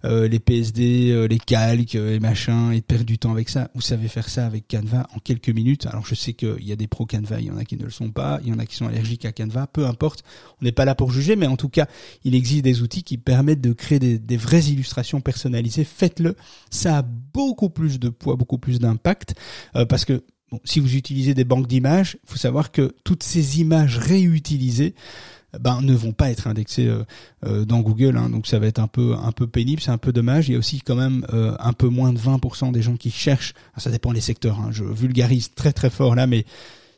[0.03, 3.69] euh les PSD, euh, les calques et machin, et de perdre du temps avec ça.
[3.75, 5.85] Vous savez faire ça avec Canva en quelques minutes.
[5.85, 7.85] Alors je sais qu'il y a des pros Canva, il y en a qui ne
[7.85, 10.23] le sont pas, il y en a qui sont allergiques à Canva, peu importe.
[10.61, 11.87] On n'est pas là pour juger, mais en tout cas,
[12.23, 15.85] il existe des outils qui permettent de créer des, des vraies illustrations personnalisées.
[15.85, 16.35] Faites-le
[16.69, 19.35] ça a beaucoup plus de poids, beaucoup plus d'impact,
[19.75, 20.23] euh, parce que
[20.65, 24.95] si vous utilisez des banques d'images, il faut savoir que toutes ces images réutilisées
[25.59, 27.03] ben, ne vont pas être indexées euh,
[27.45, 28.29] euh, dans Google, hein.
[28.29, 30.49] donc ça va être un peu un peu pénible, c'est un peu dommage.
[30.49, 33.53] Il y a aussi quand même un peu moins de 20% des gens qui cherchent.
[33.77, 34.59] ça dépend des secteurs.
[34.59, 34.69] Hein.
[34.71, 36.45] je vulgarise très très fort là, mais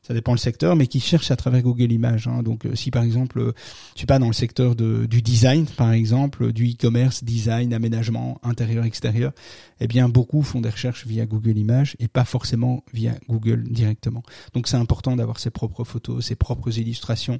[0.03, 2.27] ça dépend le secteur, mais qui cherchent à travers Google Images.
[2.27, 2.43] Hein.
[2.43, 3.53] Donc, euh, si par exemple, euh,
[3.93, 8.39] je suis pas dans le secteur de, du design, par exemple, du e-commerce, design, aménagement,
[8.43, 9.31] intérieur, extérieur,
[9.79, 14.23] eh bien, beaucoup font des recherches via Google Images et pas forcément via Google directement.
[14.53, 17.39] Donc, c'est important d'avoir ses propres photos, ses propres illustrations,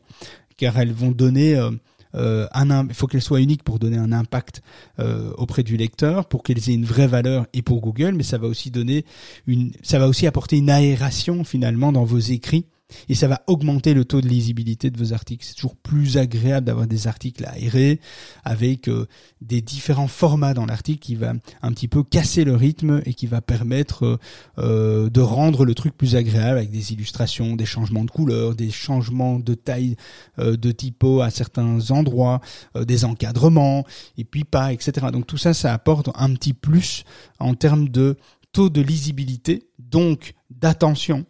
[0.56, 1.72] car elles vont donner euh,
[2.16, 4.62] euh, un, il faut qu'elles soient uniques pour donner un impact
[5.00, 8.38] euh, auprès du lecteur, pour qu'elles aient une vraie valeur et pour Google, mais ça
[8.38, 9.06] va aussi donner
[9.48, 12.66] une, ça va aussi apporter une aération finalement dans vos écrits
[13.10, 15.46] et ça va augmenter le taux de lisibilité de vos articles.
[15.46, 18.00] C'est toujours plus agréable d'avoir des articles aérés
[18.44, 19.08] avec euh,
[19.42, 23.28] des différents formats dans l'article qui va un petit peu casser le rythme et qui
[23.28, 24.18] va permettre euh,
[24.58, 28.72] euh, de rendre le truc plus agréable avec des illustrations, des changements de couleurs, des
[28.72, 29.96] changements de taille
[30.38, 32.42] de typo à certains endroits,
[32.76, 33.86] des encadrements
[34.18, 35.08] et puis pas, etc.
[35.12, 37.04] Donc tout ça, ça apporte un petit plus
[37.40, 38.18] en termes de
[38.52, 41.26] taux de lisibilité, donc d'attention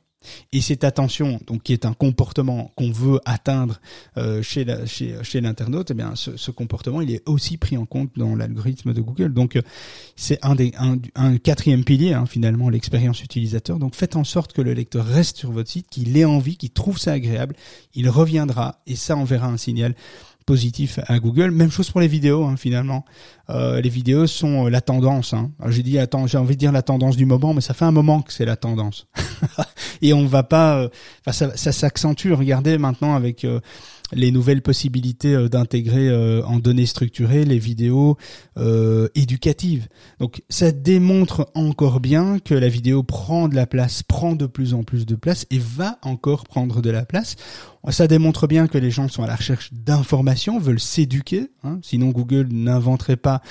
[0.52, 3.80] et cette attention, donc qui est un comportement qu'on veut atteindre
[4.18, 4.64] euh, chez,
[5.42, 9.34] l'internaute, eh bien ce, comportement il est aussi pris en compte dans l'algorithme de Google.
[9.34, 9.62] Donc euh,
[10.16, 13.80] c'est un quatrième pilier hein, finalement l'expérience utilisateur.
[13.80, 16.72] Donc faites en sorte que le lecteur reste sur votre site, qu'il ait envie, qu'il
[16.72, 17.56] trouve ça agréable,
[17.96, 19.96] il reviendra et ça enverra un signal
[20.46, 21.52] positif à Google.
[21.52, 23.06] Même chose pour les vidéos, hein, finalement.
[23.50, 25.34] Euh, les vidéos sont euh, la tendance.
[25.34, 25.52] Hein.
[25.68, 27.92] J'ai dit, attends, j'ai envie de dire la tendance du moment, mais ça fait un
[27.92, 29.08] moment que c'est la tendance.
[30.04, 30.90] Et on va pas, euh,
[31.32, 32.32] ça, ça s'accentue.
[32.34, 33.62] Regardez maintenant avec euh,
[34.12, 36.12] les nouvelles possibilités euh, d'intégrer
[36.44, 38.18] en données structurées les vidéos
[39.16, 39.88] éducatives.
[40.20, 44.74] Donc ça démontre encore bien que la vidéo prend de la place, prend de plus
[44.74, 47.36] en plus de place et va encore prendre de la place.
[47.90, 51.50] Ça démontre bien que les gens sont à la recherche d'informations, veulent s'éduquer.
[51.64, 51.80] Hein.
[51.82, 53.42] sinon Google n'inventerait pas,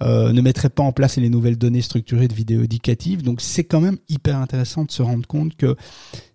[0.00, 3.22] ne mettrait pas en place les nouvelles données structurées de vidéos éducatives.
[3.22, 5.76] Donc c'est quand même hyper intéressant de se rendre compte que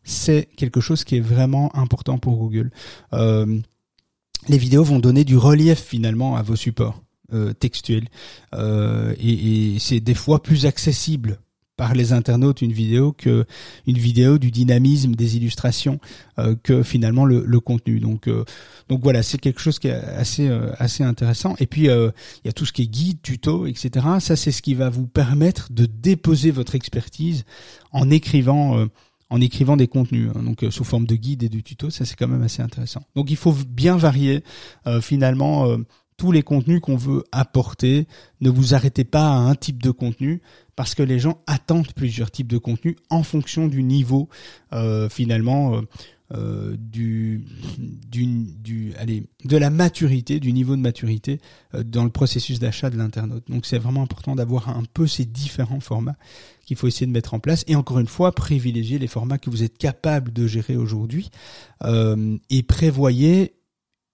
[0.08, 2.72] c'est quelque chose qui est vraiment important pour Google.
[3.14, 3.60] Euh,
[4.48, 7.04] les vidéos vont donner du relief finalement à vos supports
[7.34, 8.08] euh, textuels
[8.56, 11.40] euh, et c'est des fois plus accessible
[11.78, 13.46] par les internautes une vidéo que
[13.86, 16.00] une vidéo du dynamisme des illustrations
[16.40, 18.00] euh, que finalement le, contenu.
[18.00, 18.44] Donc euh,
[18.90, 21.56] donc voilà c'est quelque chose qui est assez euh, assez intéressant.
[21.60, 22.12] Et puis il
[22.46, 25.08] y a tout ce qui est guide tuto etc ça c'est ce qui va vous
[25.08, 27.46] permettre de déposer votre expertise
[27.92, 28.88] en écrivant
[29.30, 32.06] en écrivant des contenus, hein, donc euh, sous forme de guide et de tuto, ça
[32.06, 33.04] c'est quand même assez intéressant.
[33.16, 34.44] Donc il faut bien varier
[35.02, 35.78] finalement
[36.18, 38.08] tous les contenus qu'on veut apporter.
[38.42, 40.42] Ne vous arrêtez pas à un type de contenu
[40.78, 44.30] parce que les gens attendent plusieurs types de contenus en fonction du niveau
[45.10, 45.82] finalement
[46.36, 47.46] euh, du,
[47.80, 51.40] du, allez, de la maturité, du niveau de maturité
[51.74, 53.50] euh, dans le processus d'achat de l'internaute.
[53.50, 56.18] Donc c'est vraiment important d'avoir un peu ces différents formats
[56.66, 57.64] qu'il faut essayer de mettre en place.
[57.68, 61.30] Et encore une fois, privilégier les formats que vous êtes capable de gérer aujourd'hui
[61.86, 63.54] euh, et prévoyez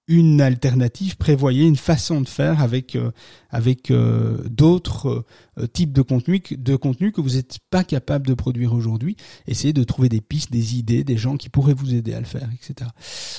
[0.07, 3.11] une alternative, prévoyez une façon de faire avec euh,
[3.49, 5.25] avec euh, d'autres
[5.57, 9.15] euh, types de contenus de contenu que vous n'êtes pas capable de produire aujourd'hui.
[9.47, 12.25] Essayez de trouver des pistes, des idées, des gens qui pourraient vous aider à le
[12.25, 12.89] faire, etc.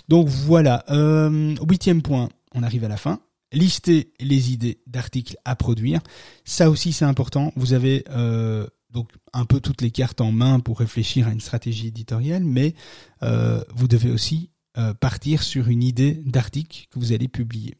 [0.08, 0.84] Donc voilà.
[1.68, 3.20] huitième point, on arrive à la fin.
[3.52, 6.00] lister les idées d'articles à produire.
[6.44, 7.52] Ça aussi c'est important.
[7.56, 11.40] Vous avez euh, donc un peu toutes les cartes en main pour réfléchir à une
[11.40, 12.74] stratégie éditoriale, mais
[13.22, 17.76] euh, vous devez aussi euh, partir sur une idée d'article que vous allez publier.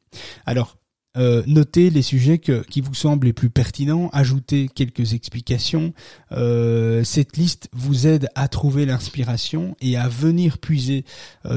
[0.47, 0.77] Alors
[1.17, 5.93] euh, notez les sujets qui vous semblent les plus pertinents, ajoutez quelques explications.
[6.31, 11.05] Euh, cette liste vous aide à trouver l'inspiration et à venir puiser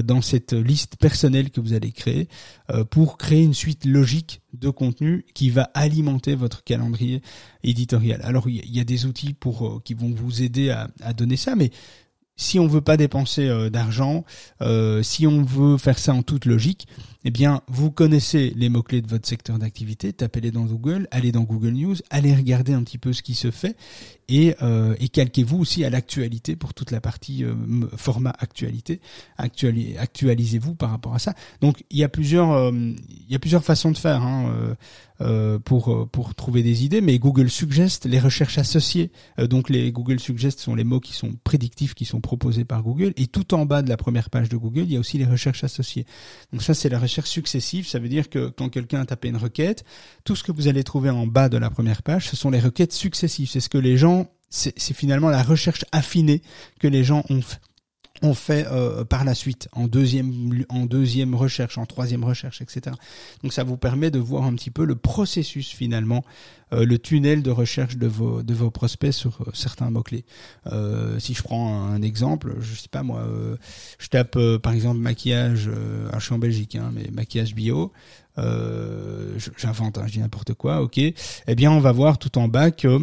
[0.04, 2.30] dans cette liste personnelle que vous allez créer
[2.90, 7.22] pour créer une suite logique de contenu qui va alimenter votre calendrier
[7.64, 8.22] éditorial.
[8.24, 11.56] Alors il y, a des outils pour qui vont vous aider à, à donner ça,
[11.56, 11.70] mais
[12.38, 14.24] si on veut pas dépenser d'argent,
[15.02, 16.88] si on veut faire ça en toute logique,
[17.28, 21.42] eh bien, vous connaissez les mots-clés de votre secteur d'activité, tapez-les dans Google, allez dans
[21.42, 23.76] Google News, allez regarder un petit peu ce qui se fait
[24.30, 27.54] et, euh, et calquez-vous aussi à l'actualité pour toute la partie euh,
[27.96, 29.00] format actualité.
[29.38, 31.34] actualisez-vous par rapport à ça.
[31.62, 32.72] Donc, il y a plusieurs, euh,
[33.62, 34.76] façons de faire hein,
[35.66, 39.12] pour pour trouver des idées, mais Google Suggest, les recherches associées,
[39.50, 43.14] donc les Google Suggest sont les mots qui sont prédictifs, qui sont proposés par Google,
[43.18, 45.26] et tout en bas de la première page de Google, il y a aussi les
[45.26, 46.06] recherches associées.
[46.52, 49.84] Donc ça, c'est la successives, ça veut dire que quand quelqu'un a tapé une requête,
[50.24, 52.60] tout ce que vous allez trouver en bas de la première page, ce sont les
[52.60, 53.50] requêtes successives.
[53.50, 56.42] C'est ce que les gens, c'est finalement la recherche affinée
[56.80, 57.60] que les gens ont fait
[58.22, 62.96] on fait euh, par la suite en deuxième en deuxième recherche, en troisième recherche, etc.
[63.44, 66.24] Donc ça vous permet de voir un petit peu le processus finalement,
[66.74, 70.26] euh, le tunnel de recherche de vos de vos prospects sur euh, certains mots clés.
[71.20, 73.24] si je prends un exemple, je sais pas moi,
[74.00, 75.70] je tape par exemple maquillage,
[76.14, 77.92] je suis en Belgique, hein, mais maquillage bio.
[79.58, 80.98] J'invente, hein, je dis n'importe quoi, ok.
[80.98, 83.00] Eh bien, on va voir tout en bas que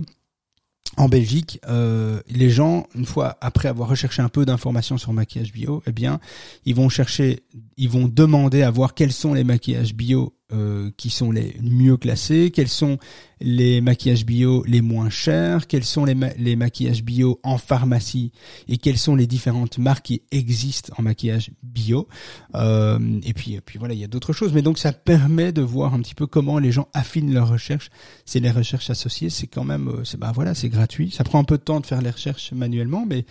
[0.97, 5.53] en Belgique, euh, les gens, une fois après avoir recherché un peu d'informations sur maquillage
[5.53, 6.21] bio, eh bien,
[6.65, 7.41] ils vont chercher,
[7.77, 11.97] ils vont demander à voir quels sont les maquillages bio euh, qui sont les mieux
[11.97, 12.99] classés, quels sont
[13.41, 16.15] les maquillages bio les moins chers, quels sont les,
[16.55, 18.31] maquillages bio en pharmacie
[18.69, 22.09] et quelles sont les différentes marques qui existent en maquillage bio.
[22.55, 24.53] Euh, et puis, et puis voilà, il y a d'autres choses.
[24.53, 27.89] Mais donc ça permet de voir un petit peu comment les gens affinent leurs recherches.
[28.27, 31.11] C'est les recherches associées, c'est quand même, euh, c'est bah voilà, c'est gratuit.
[31.11, 33.25] Ça prend un peu de temps de faire les recherches manuellement, mais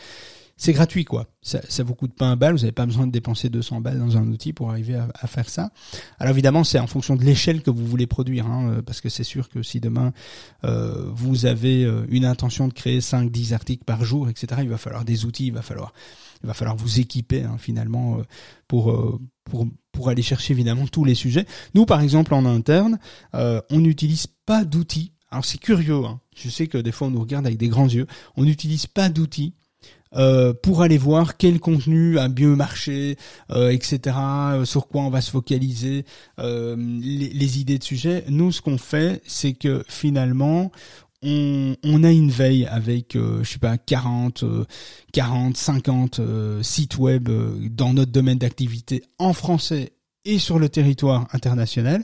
[0.56, 1.28] c'est gratuit quoi.
[1.42, 4.00] Ça, ça vous coûte pas un bal, vous n'avez pas besoin de dépenser 200 balles
[4.00, 5.72] dans un outil pour arriver à, faire ça.
[6.20, 9.10] Alors évidemment, c'est en fonction de l'échelle que vous voulez produire, hein, euh, parce que
[9.10, 10.14] c'est sûr que si demain
[10.64, 14.78] euh, vous avez euh, une intention de créer 5-10 articles par jour, etc., il va
[14.78, 15.92] falloir des outils, il va falloir,
[16.44, 18.20] il va falloir vous équiper hein, finalement
[18.68, 21.46] pour pour pour aller chercher évidemment tous les sujets.
[21.74, 23.00] Nous, par exemple, en interne,
[23.34, 25.14] on n'utilise pas d'outils.
[25.32, 26.20] Alors c'est curieux, hein.
[26.36, 28.06] je sais que des fois on nous regarde avec des grands yeux.
[28.38, 29.56] On n'utilise pas d'outils
[30.16, 33.18] euh, pour aller voir quel contenu a mieux marché,
[33.52, 34.16] euh, etc.
[34.18, 36.06] Euh, sur quoi on va se focaliser,
[36.38, 38.24] les, idées de sujet.
[38.30, 40.72] Nous, ce qu'on fait, c'est que finalement,
[41.22, 44.44] on, on, a une veille avec, je sais pas, 40,
[45.14, 46.22] 40, 50
[46.62, 47.30] sites web
[47.70, 49.94] dans notre domaine d'activité en français
[50.26, 52.04] et sur le territoire international,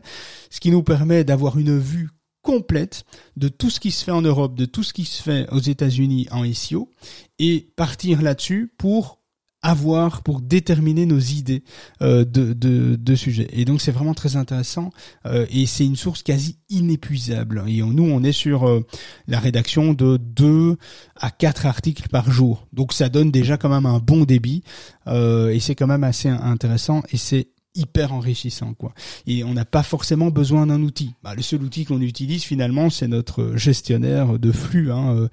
[0.49, 2.09] ce qui nous permet d'avoir une vue
[2.49, 3.03] complète
[3.37, 5.59] de tout ce qui se fait en Europe, de tout ce qui se fait aux
[5.59, 6.89] États-Unis en SEO,
[7.37, 9.19] et partir là-dessus pour
[9.61, 11.63] avoir, pour déterminer nos idées
[12.01, 13.49] euh, de, de, de sujets.
[13.51, 14.89] Et donc c'est vraiment très intéressant
[15.27, 17.63] euh, et c'est une source quasi inépuisable.
[17.67, 18.83] Et nous, on est sur euh,
[19.27, 20.75] la rédaction de 2
[21.17, 22.67] à 4 articles par jour.
[22.73, 24.63] Donc ça donne déjà quand même un bon débit
[25.07, 28.93] et c'est quand même assez intéressant et c'est hyper enrichissant quoi.
[29.27, 31.13] Et on n'a pas forcément besoin d'un outil.
[31.23, 35.27] Bah, le seul outil qu'on utilise finalement, c'est notre gestionnaire de flux, hein, euh,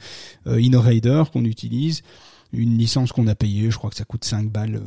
[0.47, 2.03] euh InnoRaider qu'on utilise,
[2.53, 4.82] une licence qu'on a payée, je crois que ça coûte 5 balles.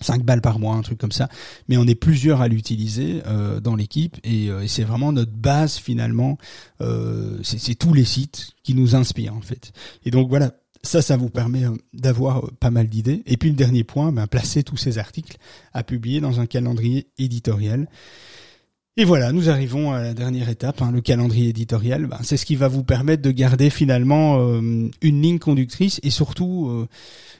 [0.00, 1.28] 5 euh, balles par mois, un truc comme ça.
[1.68, 5.76] Mais on est plusieurs à l'utiliser euh, dans l'équipe et, et c'est vraiment notre base
[5.76, 6.38] finalement.
[7.42, 9.72] c'est tous les sites qui nous inspirent en fait.
[10.04, 10.52] Et donc voilà,
[10.84, 13.22] ça, ça vous permet euh, d'avoir euh, pas mal d'idées.
[13.26, 15.36] Et puis le dernier point, ben, placer tous ces articles
[15.72, 17.88] à publier dans un calendrier éditorial.
[18.98, 22.06] Et voilà, nous arrivons à la dernière étape, hein, le calendrier éditorial.
[22.06, 26.10] Ben, c'est ce qui va vous permettre de garder finalement euh, une ligne conductrice et
[26.10, 26.86] surtout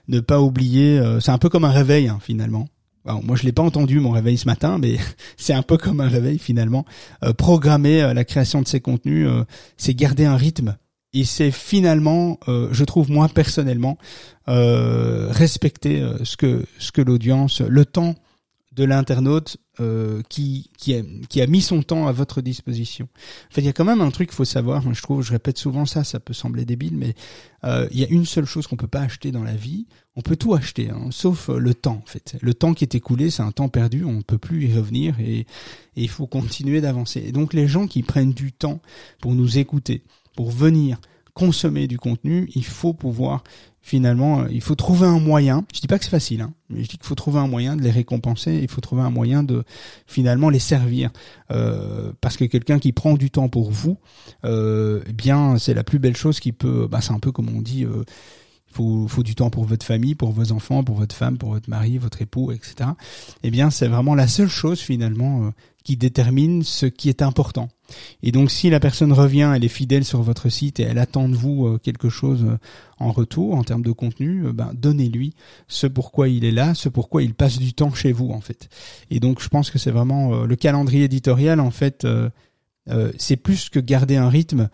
[0.08, 1.00] ne pas oublier.
[1.20, 2.68] c'est un peu comme un réveil hein, finalement.
[3.04, 4.96] moi, je l'ai pas entendu mon réveil ce matin, mais
[5.36, 6.86] c'est un peu comme un réveil finalement.
[7.36, 9.28] programmer la création de ces contenus,
[9.76, 10.76] c'est garder un rythme
[11.12, 13.98] et c'est finalement, euh, je trouve moi personnellement,
[14.48, 18.14] euh, respecter euh, ce que ce que l'audience, le temps
[18.74, 23.06] de l'internaute euh, qui qui a, qui a mis son temps à votre disposition.
[23.50, 24.82] En fait, il y a quand même un truc qu'il faut savoir.
[24.92, 27.14] Je trouve, je répète souvent ça, ça peut sembler débile, mais
[27.64, 29.86] euh, il y a une seule chose qu'on peut pas acheter dans la vie.
[30.16, 32.02] On peut tout acheter, hein, sauf euh, le temps.
[32.02, 34.04] En fait, le temps qui est écoulé, c'est un temps perdu.
[34.04, 35.46] On ne peut plus y revenir et, et
[35.96, 37.22] il faut continuer d'avancer.
[37.26, 38.80] Et donc, les gens qui prennent du temps
[39.20, 40.02] pour nous écouter,
[40.36, 40.98] pour venir
[41.34, 43.42] consommer du contenu, il faut pouvoir
[43.80, 45.64] finalement, euh, il faut trouver un moyen.
[45.74, 47.74] Je dis pas que c'est facile, hein, mais je dis qu'il faut trouver un moyen
[47.76, 48.60] de les récompenser.
[48.62, 49.64] Il faut trouver un moyen de
[50.06, 51.10] finalement les servir,
[51.50, 53.98] euh, parce que quelqu'un qui prend du temps pour vous,
[54.44, 56.86] euh, eh bien, c'est la plus belle chose qui peut.
[56.88, 57.84] Bah, c'est un peu comme on dit.
[57.84, 58.04] Euh,
[58.72, 61.50] il faut, faut du temps pour votre famille, pour vos enfants, pour votre femme, pour
[61.50, 62.90] votre mari, votre époux, etc.
[63.42, 65.50] Eh bien, c'est vraiment la seule chose finalement euh,
[65.84, 67.68] qui détermine ce qui est important.
[68.22, 71.28] Et donc si la personne revient, elle est fidèle sur votre site et elle attend
[71.28, 72.58] de vous euh, quelque chose euh,
[72.98, 75.34] en retour en termes de contenu, euh, ben donnez-lui
[75.68, 78.68] ce pourquoi il est là, ce pourquoi il passe du temps chez vous en fait.
[79.10, 82.06] Et donc je pense que c'est vraiment le calendrier éditorial en fait,
[83.18, 84.68] c'est plus que garder un rythme,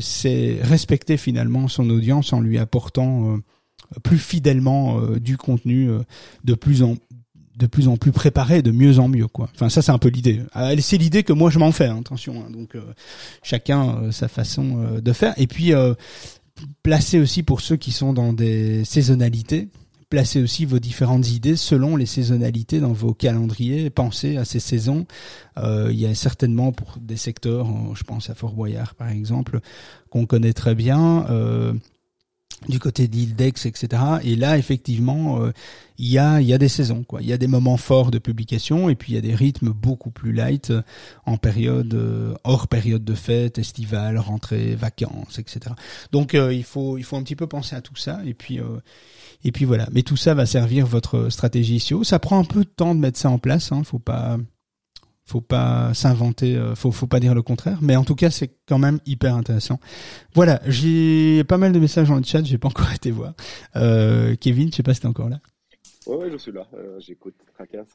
[0.00, 3.38] c'est respecter finalement son audience en lui apportant
[4.02, 5.90] plus fidèlement du contenu
[6.44, 6.96] de plus en
[7.56, 9.48] de plus en plus préparé, de mieux en mieux, quoi.
[9.54, 10.42] Enfin, ça, c'est un peu l'idée.
[10.52, 11.86] Ah, c'est l'idée que moi je m'en fais.
[11.86, 12.42] Hein, attention.
[12.44, 12.50] Hein.
[12.50, 12.82] donc, euh,
[13.42, 15.34] chacun euh, sa façon euh, de faire.
[15.36, 15.72] Et puis,
[16.82, 19.68] placez aussi pour ceux qui sont dans des saisonnalités.
[20.10, 23.90] Placez aussi vos différentes idées selon les saisonnalités dans vos calendriers.
[23.90, 25.06] Pensez à ces saisons.
[25.56, 29.60] il y a certainement pour des secteurs, je pense à Fort Boyard par exemple,
[30.10, 31.26] qu'on connaît très bien
[32.68, 34.02] du côté d'Ildex, etc.
[34.22, 35.52] Et là, effectivement, euh,
[35.98, 37.20] il y a il y a des saisons, quoi.
[37.22, 39.70] Il y a des moments forts de publication et puis il y a des rythmes
[39.70, 40.82] beaucoup plus light euh,
[41.26, 45.74] en période euh, hors période de fête, estivale, rentrée, vacances, etc.
[46.12, 48.60] Donc il faut il faut un petit peu penser à tout ça et puis
[49.44, 49.88] et puis voilà.
[49.92, 52.04] Mais tout ça va servir votre stratégie SEO.
[52.04, 53.72] Ça prend un peu de temps de mettre ça en place.
[53.72, 53.82] Hein.
[53.84, 54.38] Faut pas
[55.24, 58.50] faut pas s'inventer, euh, faut faut pas dire le contraire, mais en tout cas c'est
[58.66, 59.80] quand même hyper intéressant.
[60.34, 63.34] Voilà, j'ai pas mal de messages dans le chat, j'ai pas encore été voir.
[63.76, 65.40] Euh, Kevin, je sais pas si t'es encore là.
[66.06, 67.34] Ouais, ouais, je suis là, euh, j'écoute.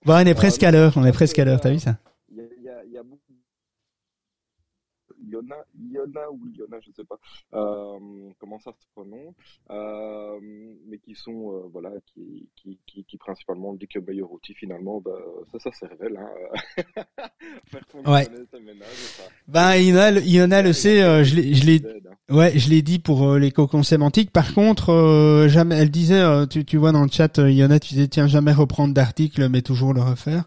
[0.05, 1.97] Bon, on est presque à l'heure, on est presque à l'heure, t'as vu ça
[2.31, 3.03] Il y a, y, a, y a
[5.91, 7.19] Yona ou Yona, je ne sais pas
[7.53, 7.99] euh,
[8.39, 9.35] comment ça se prononce,
[9.69, 10.39] euh,
[10.87, 15.11] mais qui sont, euh, voilà, qui, qui, qui, qui, principalement dit que outil finalement, bah,
[15.51, 16.17] ça, ça se révèle.
[16.17, 16.83] Hein.
[17.65, 18.27] Faire ouais.
[18.59, 18.87] Ménage,
[19.47, 22.35] ben, Yona, Yona le sait, je l'ai, je l'ai, hein.
[22.35, 24.31] ouais, je l'ai dit pour les cocons sémantiques.
[24.31, 28.27] Par contre, jamais, elle disait, tu, tu vois dans le chat, Yona, tu disais, tiens,
[28.27, 30.45] jamais reprendre d'article, mais toujours le refaire.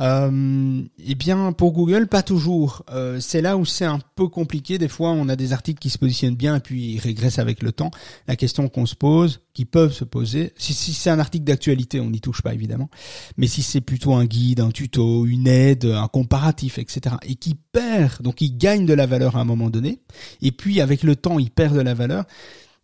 [0.00, 2.84] Euh, eh bien, pour Google, pas toujours.
[2.92, 4.78] Euh, c'est là où c'est un peu compliqué.
[4.84, 7.62] Des fois, on a des articles qui se positionnent bien et puis ils régressent avec
[7.62, 7.90] le temps.
[8.28, 12.00] La question qu'on se pose, qui peuvent se poser, si, si c'est un article d'actualité,
[12.00, 12.90] on n'y touche pas évidemment.
[13.38, 17.54] Mais si c'est plutôt un guide, un tuto, une aide, un comparatif, etc., et qui
[17.54, 20.00] perd, donc il gagne de la valeur à un moment donné,
[20.42, 22.26] et puis avec le temps, il perd de la valeur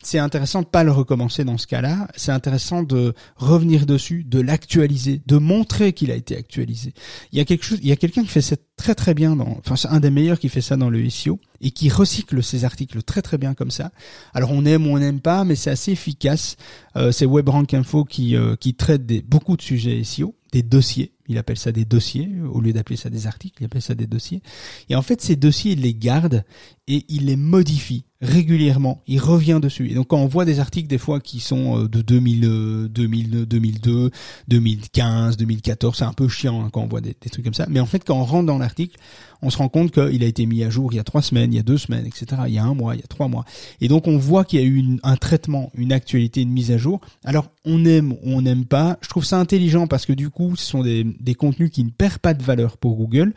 [0.03, 2.09] c'est intéressant de pas le recommencer dans ce cas-là.
[2.17, 6.95] C'est intéressant de revenir dessus, de l'actualiser, de montrer qu'il a été actualisé.
[7.33, 9.37] Il y a quelque chose, il y a quelqu'un qui fait ça très très bien
[9.37, 12.43] dans, enfin c'est un des meilleurs qui fait ça dans le SEO et qui recycle
[12.43, 13.93] ses articles très très bien comme ça.
[14.33, 16.57] Alors on aime ou on n'aime pas, mais c'est assez efficace.
[16.97, 21.13] Euh, c'est WebRank Info qui euh, qui traite des, beaucoup de sujets SEO, des dossiers.
[21.29, 24.07] Il appelle ça des dossiers au lieu d'appeler ça des articles, il appelle ça des
[24.07, 24.43] dossiers.
[24.89, 26.45] Et en fait, ces dossiers, il les garde
[26.89, 29.03] et il les modifie régulièrement.
[29.07, 29.91] Il revient dessus.
[29.91, 33.47] Et donc quand on voit des articles des fois qui sont euh, de 2000, 2000
[33.47, 34.11] 2002,
[34.49, 37.67] 2015, 2014, c'est un peu chiant hein, quand on voit des, trucs comme ça.
[37.69, 38.99] Mais en fait, quand on rentre dans l'article,
[39.43, 41.53] on se rend compte qu'il a été mis à jour il y a trois semaines,
[41.53, 42.43] il y a deux semaines, etc.
[42.47, 43.45] Il y a un mois, il y a trois mois.
[43.81, 46.79] Et donc on voit qu'il y a eu un traitement, une actualité, une mise à
[46.79, 47.01] jour.
[47.25, 48.99] Alors on aime on n'aime pas.
[49.01, 51.91] Je trouve ça intelligent parce que du coup, ce sont des, des contenus qui ne
[51.91, 53.33] perdent pas de valeur pour Google.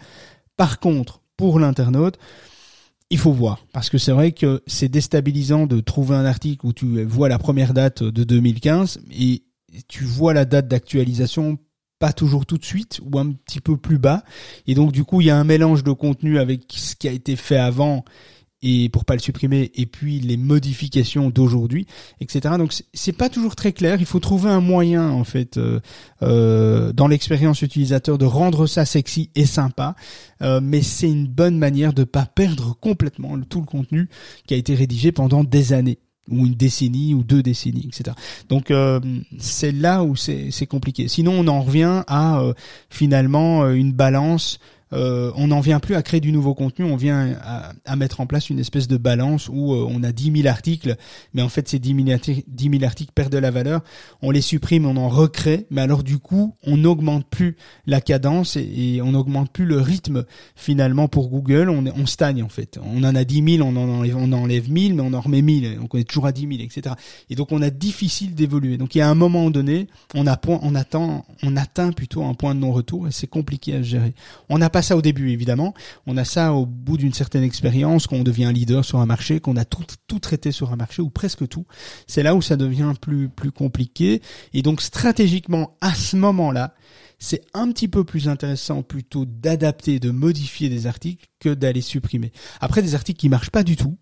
[0.57, 2.19] Par contre, pour l'internaute,
[3.13, 6.73] il faut voir parce que c'est vrai que c'est déstabilisant de trouver un article où
[6.73, 9.43] tu vois la première date de 2015 et
[9.87, 11.59] tu vois la date d'actualisation
[11.99, 14.23] pas toujours tout de suite ou un petit peu plus bas.
[14.65, 17.11] Et donc du coup, il y a un mélange de contenu avec ce qui a
[17.11, 18.03] été fait avant
[18.63, 21.85] et pour pas le supprimer et puis les modifications d'aujourd'hui,
[22.21, 22.55] etc.
[22.57, 23.97] Donc c'est pas toujours très clair.
[23.99, 25.79] Il faut trouver un moyen en fait euh,
[26.23, 29.95] euh, dans l'expérience utilisateur de rendre ça sexy et sympa.
[30.41, 34.09] Euh, mais c'est une bonne manière de pas perdre complètement tout le contenu
[34.47, 35.99] qui a été rédigé pendant des années
[36.29, 38.15] ou une décennie ou deux décennies, etc.
[38.49, 38.99] Donc euh,
[39.37, 41.07] c'est là où c'est compliqué.
[41.07, 42.53] Sinon, on en revient à euh,
[42.89, 44.59] finalement euh, une balance
[44.93, 48.25] euh, on n'en vient plus à créer du nouveau contenu, on vient à, mettre en
[48.25, 50.95] place une espèce de balance où euh, on a 10 000 articles,
[51.33, 53.81] mais en fait ces 10 000, articles, perdent de la valeur,
[54.21, 58.55] on les supprime, on en recrée, mais alors du coup on n'augmente plus la cadence
[58.55, 60.25] et, on n'augmente plus le rythme
[60.55, 62.79] finalement pour Google, on, on stagne en fait.
[62.83, 65.41] On en a 10 000, on en enlève, on enlève 1000, mais on en remet
[65.41, 66.95] 1000, donc on est toujours à 10 000, etc.
[67.29, 68.77] Et donc on a difficile d'évoluer.
[68.77, 72.23] Donc il y a un moment donné, on, a point, on, attend, on atteint plutôt
[72.23, 74.13] un point de non-retour et c'est compliqué à gérer.
[74.83, 75.73] Ça au début évidemment,
[76.05, 79.57] on a ça au bout d'une certaine expérience, qu'on devient leader sur un marché, qu'on
[79.57, 81.65] a tout, tout traité sur un marché ou presque tout.
[82.07, 84.21] C'est là où ça devient plus, plus compliqué.
[84.53, 86.75] Et donc stratégiquement, à ce moment-là,
[87.19, 92.33] c'est un petit peu plus intéressant plutôt d'adapter, de modifier des articles que d'aller supprimer.
[92.59, 93.97] Après, des articles qui marchent pas du tout,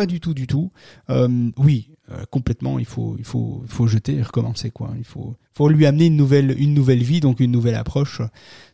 [0.00, 0.72] pas du tout, du tout.
[1.10, 2.78] Euh, oui, euh, complètement.
[2.78, 4.92] Il faut, il faut, il faut jeter et recommencer quoi.
[4.96, 8.22] Il faut, faut lui amener une nouvelle, une nouvelle vie, donc une nouvelle approche.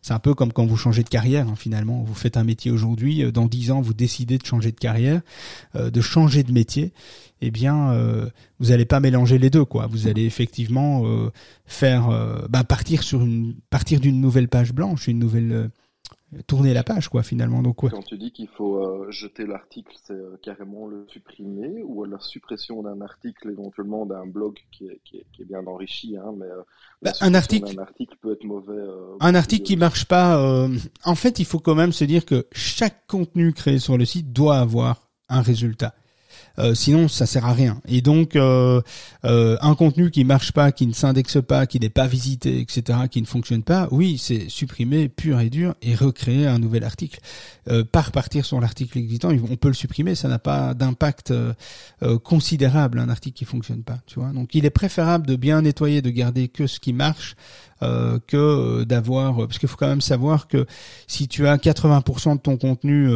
[0.02, 1.48] C'est un peu comme quand vous changez de carrière.
[1.48, 4.70] Hein, finalement, vous faites un métier aujourd'hui, euh, dans dix ans, vous décidez de changer
[4.70, 5.20] de carrière,
[5.74, 6.92] de changer de métier.
[7.40, 7.92] Eh bien,
[8.60, 9.88] vous n'allez pas mélanger les deux quoi.
[9.88, 11.02] Vous allez effectivement
[11.66, 12.08] faire,
[12.48, 15.70] bah, partir sur une, partir d'une nouvelle page blanche, une nouvelle
[16.46, 17.62] tourner la page, quoi, finalement.
[17.62, 22.04] Donc, Quand tu dis qu'il faut euh, jeter l'article, c'est euh, carrément le supprimer ou
[22.04, 26.16] la suppression d'un article, éventuellement d'un blog qui est, qui, est, qui est, bien enrichi,
[26.16, 26.62] hein, mais euh,
[27.02, 28.82] bah, un article, article peut être mauvais.
[29.20, 30.68] un article qui marche pas.
[31.04, 34.32] en fait, il faut quand même se dire que chaque contenu créé sur le site
[34.32, 35.94] doit avoir un résultat.
[36.58, 37.80] Euh, sinon ça sert à rien.
[37.86, 38.80] Et donc euh,
[39.24, 43.00] euh, un contenu qui marche pas, qui ne s'indexe pas, qui n'est pas visité, etc.,
[43.10, 47.20] qui ne fonctionne pas, oui, c'est supprimer pur et dur et recréer un nouvel article.
[47.90, 51.34] Pas repartir sur l'article existant, on peut le supprimer, ça n'a pas d'impact
[52.22, 54.30] considérable un article qui fonctionne pas, tu vois.
[54.30, 57.34] Donc il est préférable de bien nettoyer, de garder que ce qui marche
[57.82, 60.66] euh, que euh, d'avoir parce qu'il faut quand même savoir que
[61.06, 63.10] si tu as 80% de ton contenu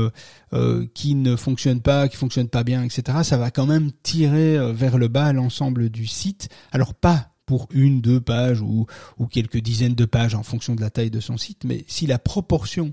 [0.52, 4.72] euh, qui ne fonctionne pas, qui fonctionne pas bien, etc., ça va quand même tirer
[4.72, 6.48] vers le bas l'ensemble du site.
[6.72, 8.86] Alors pas pour une, deux pages ou,
[9.18, 12.06] ou quelques dizaines de pages en fonction de la taille de son site, mais si
[12.06, 12.92] la proportion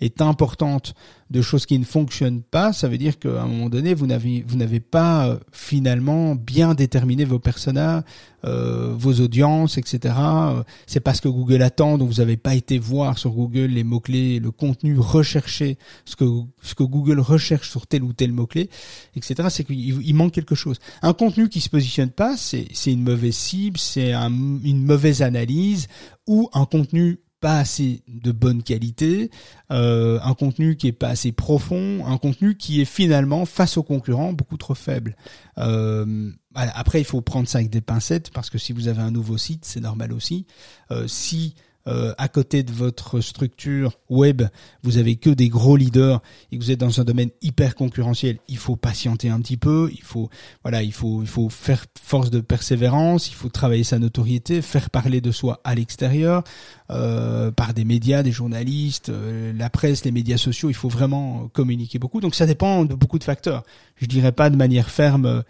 [0.00, 0.94] est importante
[1.30, 4.44] de choses qui ne fonctionnent pas, ça veut dire qu'à un moment donné, vous n'avez
[4.46, 8.04] vous n'avez pas euh, finalement bien déterminé vos personas,
[8.44, 10.14] euh, vos audiences, etc.
[10.16, 13.84] Euh, c'est parce que Google attend, donc vous n'avez pas été voir sur Google les
[13.84, 16.24] mots clés, le contenu recherché, ce que
[16.62, 18.68] ce que Google recherche sur tel ou tel mot clé,
[19.16, 19.48] etc.
[19.50, 20.78] C'est qu'il manque quelque chose.
[21.02, 25.88] Un contenu qui se positionne pas, c'est c'est une mauvaise cible, c'est une mauvaise analyse
[26.26, 29.30] ou un contenu pas assez de bonne qualité,
[29.70, 33.82] euh, un contenu qui est pas assez profond, un contenu qui est finalement face aux
[33.82, 35.14] concurrents beaucoup trop faible.
[35.58, 39.10] Euh, après, il faut prendre ça avec des pincettes parce que si vous avez un
[39.10, 40.46] nouveau site, c'est normal aussi.
[40.90, 41.54] Euh, si
[41.86, 44.42] euh, à côté de votre structure web,
[44.82, 48.38] vous avez que des gros leaders et que vous êtes dans un domaine hyper concurrentiel,
[48.48, 50.30] il faut patienter un petit peu, il faut
[50.62, 54.88] voilà, il faut il faut faire force de persévérance, il faut travailler sa notoriété, faire
[54.88, 56.42] parler de soi à l'extérieur
[56.90, 61.48] euh, par des médias, des journalistes, euh, la presse, les médias sociaux, il faut vraiment
[61.52, 62.20] communiquer beaucoup.
[62.20, 63.62] Donc ça dépend de beaucoup de facteurs.
[63.96, 65.44] Je dirais pas de manière ferme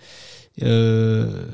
[0.62, 1.46] euh,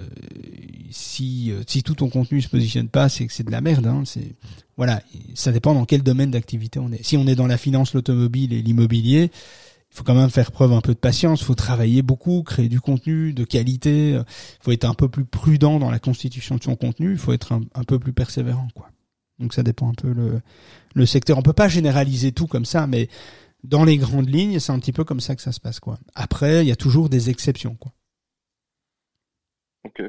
[0.91, 3.87] si euh, si tout ton contenu se positionne pas, c'est que c'est de la merde.
[3.87, 4.35] Hein, c'est
[4.81, 5.03] voilà,
[5.35, 7.03] ça dépend dans quel domaine d'activité on est.
[7.03, 10.73] Si on est dans la finance, l'automobile et l'immobilier, il faut quand même faire preuve
[10.73, 11.43] un peu de patience.
[11.43, 14.13] Il faut travailler beaucoup, créer du contenu de qualité.
[14.13, 14.25] Il
[14.63, 17.11] faut être un peu plus prudent dans la constitution de son contenu.
[17.11, 18.89] Il faut être un, peu plus persévérant, quoi.
[19.39, 20.41] Donc ça dépend un peu le
[20.95, 21.37] le secteur.
[21.37, 23.11] On peut pas généraliser tout comme ça, mais
[23.63, 25.99] dans les grandes lignes, c'est un petit peu comme ça que ça se passe, quoi.
[26.15, 27.93] Après, il y a toujours des exceptions, quoi.
[29.85, 30.01] Ok.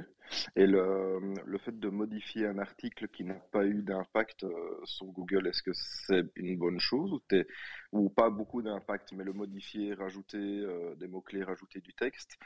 [0.56, 4.50] Et le, le fait de modifier un article qui n'a pas eu d'impact euh,
[4.86, 7.22] sur Google, est-ce que c'est une bonne chose ou,
[7.92, 12.38] ou pas beaucoup d'impact, mais le modifier, rajouter euh, des mots-clés, rajouter du texte,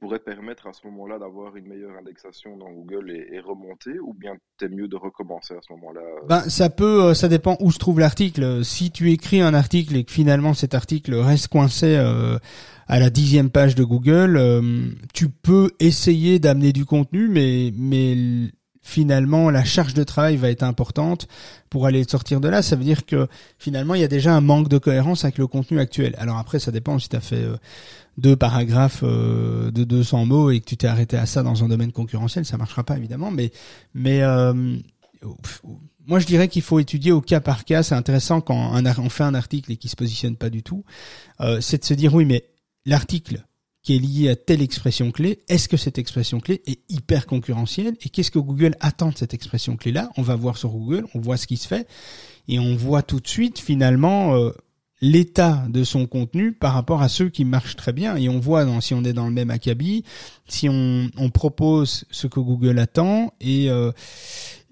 [0.00, 4.34] pourrait permettre à ce moment-là d'avoir une meilleure indexation dans Google et, remonter ou bien
[4.58, 6.26] c'est mieux de recommencer à ce moment-là euh?
[6.28, 8.64] Ben ça peut, ça dépend où se trouve l'article.
[8.64, 11.96] Si tu écris un article et que finalement cet article reste coincé
[12.86, 18.16] à la dixième page de Google, euh, tu peux essayer d'amener du contenu, mais mais
[18.84, 21.26] finalement la charge de travail va être importante
[21.70, 22.62] pour aller sortir de là.
[22.62, 23.26] Ça veut dire que
[23.58, 26.14] finalement il y a déjà un manque de cohérence avec le contenu actuel.
[26.18, 27.56] Alors après ça dépend si tu as fait euh,
[28.18, 31.68] deux paragraphes euh, de 200 mots et que tu t'es arrêté à ça dans un
[31.68, 33.30] domaine concurrentiel, ça marchera pas évidemment.
[33.30, 33.50] Mais
[33.94, 34.22] mais
[36.06, 37.82] moi, je dirais qu'il faut étudier au cas par cas.
[37.82, 40.84] C'est intéressant quand on fait un article et qui se positionne pas du tout.
[41.60, 42.44] c'est de se dire oui, mais
[42.84, 43.42] l'article
[43.84, 47.94] qui est lié à telle expression clé, est-ce que cette expression clé est hyper concurrentielle
[48.04, 51.06] et qu'est-ce que Google attend de cette expression clé là On va voir sur Google,
[51.14, 51.86] on voit ce qui se fait
[52.48, 54.50] et on voit tout de suite finalement euh,
[55.00, 58.16] l'état de son contenu par rapport à ceux qui marchent très bien.
[58.16, 60.02] Et on voit dans, si on est dans le même acabit,
[60.48, 63.92] si on, on propose ce que Google attend et euh,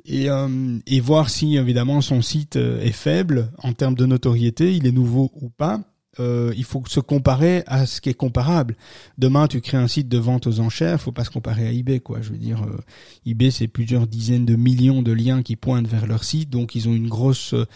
[0.04, 4.74] et, euh, et voir si évidemment son site euh, est faible en termes de notoriété,
[4.74, 5.80] il est nouveau ou pas.
[6.20, 8.76] Euh, il faut se comparer à ce qui est comparable.
[9.16, 12.00] Demain, tu crées un site de vente aux enchères, faut pas se comparer à eBay,
[12.00, 12.20] quoi.
[12.20, 12.78] Je veux dire, euh,
[13.24, 16.86] eBay c'est plusieurs dizaines de millions de liens qui pointent vers leur site, donc ils
[16.88, 17.66] ont une grosse euh,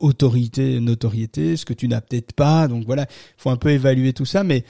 [0.00, 2.68] autorité, notoriété, ce que tu n'as peut-être pas.
[2.68, 3.06] Donc voilà,
[3.38, 4.64] faut un peu évaluer tout ça, mais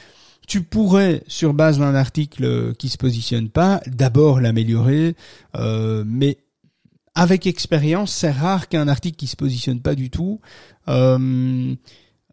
[0.47, 5.15] tu pourrais, sur base d'un article qui se positionne pas, d'abord l'améliorer,
[6.07, 6.39] mais
[7.19, 10.41] avec expérience, c'est rare qu'un article qui se positionne pas du tout
[10.87, 11.75] euh,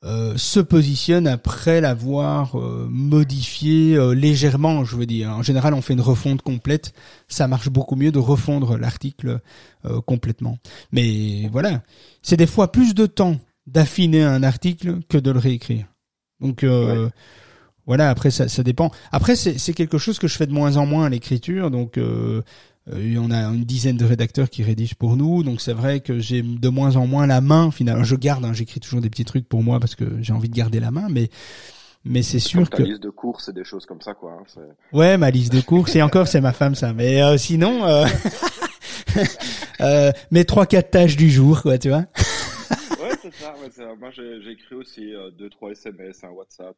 [0.03, 5.29] euh, se positionne après l'avoir euh, modifié euh, légèrement, je veux dire.
[5.29, 6.93] En général, on fait une refonte complète.
[7.27, 9.39] Ça marche beaucoup mieux de refondre l'article
[10.05, 10.57] complètement.
[10.91, 11.83] Mais voilà,
[12.23, 13.37] c'est des fois plus de temps
[13.67, 15.85] d'affiner un article que de le réécrire.
[16.39, 16.65] Donc
[17.85, 18.89] voilà, après ça, ça dépend.
[19.11, 21.99] Après, c'est quelque chose que je fais de moins en moins à l'écriture, donc
[22.93, 26.19] euh, on a une dizaine de rédacteurs qui rédigent pour nous, donc c'est vrai que
[26.19, 27.71] j'ai de moins en moins la main.
[27.71, 30.49] Finalement, je garde, hein, j'écris toujours des petits trucs pour moi parce que j'ai envie
[30.49, 31.29] de garder la main, mais
[32.07, 34.37] mais c'est sûr que ta liste de courses et des choses comme ça quoi.
[34.39, 34.61] Hein,
[34.93, 36.93] ouais, ma liste de courses et encore c'est ma femme ça.
[36.93, 38.05] Mais euh, sinon, euh...
[39.81, 42.05] euh, mes trois quatre tâches du jour quoi, tu vois.
[43.41, 43.95] Ouais, ça.
[43.95, 46.77] Moi j'ai écrit aussi deux trois SMS, un WhatsApp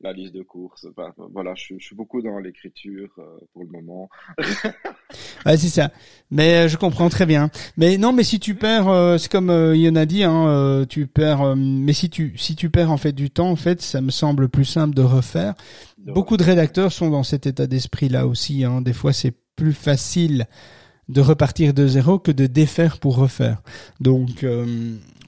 [0.00, 0.86] la liste de courses.
[1.32, 4.08] voilà, je, je, suis beaucoup dans l'écriture euh, pour le moment.
[5.46, 5.90] ouais, c'est ça.
[6.30, 7.50] Mais euh, je comprends très bien.
[7.76, 11.56] Mais non, mais si tu perds, euh, c'est comme Yann a dit, hein, tu perds.
[11.56, 14.48] mais si tu si tu perds en fait du temps, en fait, ça me semble
[14.48, 15.54] plus simple de refaire.
[15.98, 18.64] beaucoup de rédacteurs sont dans cet état d'esprit là aussi.
[18.64, 18.80] Hein.
[18.82, 20.46] Des fois, c'est plus facile
[21.08, 23.62] de repartir de zéro que de défaire pour refaire.
[24.00, 24.44] Donc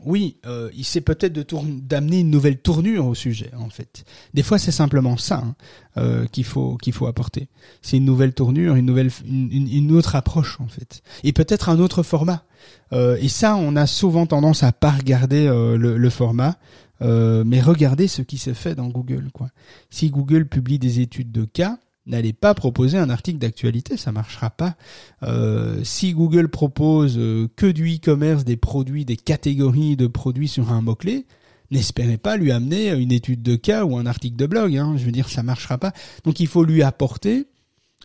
[0.05, 4.05] oui, euh, il sait peut-être d'amener une nouvelle tournure au sujet en fait.
[4.35, 5.55] Des fois, c'est simplement ça hein,
[5.97, 7.49] euh, qu'il faut qu'il faut apporter.
[7.83, 11.79] C'est une nouvelle tournure, une nouvelle une, une, autre approche en fait, et peut-être un
[11.79, 12.45] autre format.
[12.93, 16.57] Euh, et ça, on a souvent tendance à pas regarder euh, le, le, format,
[17.03, 19.49] euh, mais regarder ce qui se fait dans Google quoi.
[19.91, 24.51] Si Google publie des études de cas, n'allez pas proposer un article d'actualité, ça marchera
[24.51, 24.77] pas.
[25.23, 30.73] Euh, si Google propose euh, que du e-commerce, des produits, des catégories de produits sur
[30.73, 31.27] un mot-clé,
[31.71, 34.77] n'espérez pas lui amener une étude de cas ou un article de blog.
[34.77, 34.95] Hein.
[34.97, 35.93] Je veux dire, ça marchera pas.
[36.25, 37.47] Donc il faut lui apporter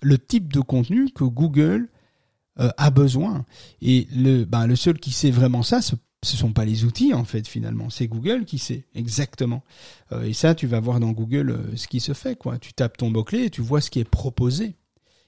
[0.02, 1.90] le type de contenu que Google
[2.60, 3.46] euh, a besoin.
[3.82, 5.82] Et le, ben, le seul qui sait vraiment ça,
[6.26, 9.64] ce sont pas les outils en fait finalement, c'est Google qui sait exactement.
[10.12, 12.58] Euh, et ça, tu vas voir dans Google euh, ce qui se fait quoi.
[12.58, 14.76] Tu tapes ton mot clé et tu vois ce qui est proposé.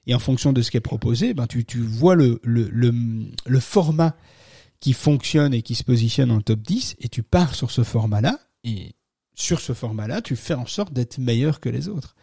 [0.06, 4.16] Et en fonction de ce qui est proposé, ben tu, vois le, le format
[4.80, 8.38] qui fonctionne et qui se positionne en top 10 et tu pars sur ce format-là
[8.64, 8.94] et
[9.34, 12.16] sur ce format-là, tu fais en sorte d'être meilleur que les autres.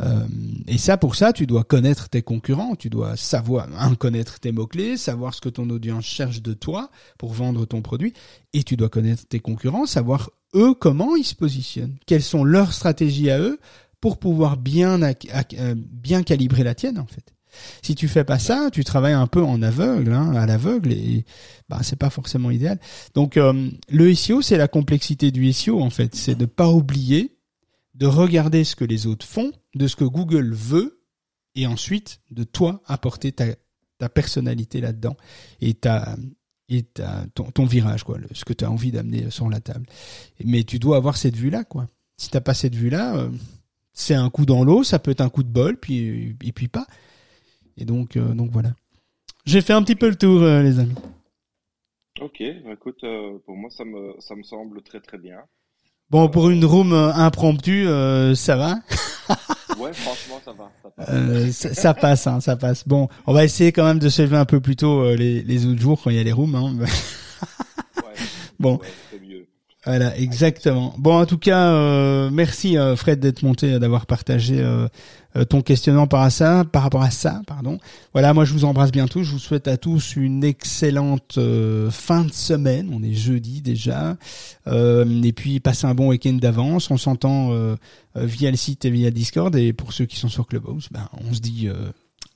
[0.00, 0.26] Euh,
[0.66, 4.52] et ça, pour ça, tu dois connaître tes concurrents, tu dois savoir, un, connaître tes
[4.52, 8.14] mots-clés, savoir ce que ton audience cherche de toi pour vendre ton produit,
[8.52, 12.72] et tu dois connaître tes concurrents, savoir eux comment ils se positionnent, quelles sont leurs
[12.72, 13.60] stratégies à eux
[14.00, 17.34] pour pouvoir bien, euh, bien calibrer la tienne, en fait.
[17.82, 21.24] Si tu fais pas ça, tu travailles un peu en aveugle, hein, à l'aveugle, et
[21.68, 22.78] bah c'est pas forcément idéal.
[23.14, 27.39] Donc euh, le SEO, c'est la complexité du SEO en fait, c'est de pas oublier
[28.00, 31.00] de regarder ce que les autres font, de ce que Google veut,
[31.54, 33.46] et ensuite de toi apporter ta,
[34.08, 35.16] personnalité là-dedans
[35.60, 36.16] et ta
[36.70, 39.86] et ta, ton, virage quoi, ce que tu as envie d'amener sur la table.
[40.44, 41.88] Mais tu dois avoir cette vue là quoi.
[42.16, 43.28] Si t'as pas cette vue là, euh,
[43.92, 46.68] c'est un coup dans l'eau, ça peut être un coup de bol, puis et puis
[46.68, 46.86] pas.
[47.76, 48.72] Et donc euh, donc voilà.
[49.44, 50.94] J'ai fait un petit peu le tour, euh, les amis.
[52.20, 53.04] Ok, bah, écoute,
[53.44, 55.40] pour moi ça me ça me semble très très bien.
[56.10, 58.78] Bon, pour une room euh, impromptue, euh, ça va?
[59.78, 60.70] Ouais, franchement, ça va.
[60.82, 62.86] Ça passe, euh, ça, passe hein, ça passe.
[62.86, 65.42] Bon, on va essayer quand même de se lever un peu plus tôt euh, les,
[65.42, 66.54] les autres jours quand il y a les rooms.
[66.54, 66.74] Hein.
[66.80, 66.86] ouais,
[68.60, 68.78] bon.
[69.86, 70.94] Voilà, exactement.
[70.98, 74.88] Bon, en tout cas, euh, merci euh, Fred d'être monté, d'avoir partagé euh,
[75.48, 77.40] ton questionnement par, à ça, par rapport à ça.
[77.46, 77.78] Pardon.
[78.12, 79.24] Voilà, moi je vous embrasse bien tous.
[79.24, 81.38] Je vous souhaite à tous une excellente
[81.90, 82.90] fin de semaine.
[82.92, 84.16] On est jeudi déjà.
[84.66, 86.90] et puis passez un bon week-end d'avance.
[86.90, 87.54] On s'entend
[88.16, 89.54] via le site et via Discord.
[89.56, 91.68] Et pour ceux qui sont sur Clubhouse, ben, on se dit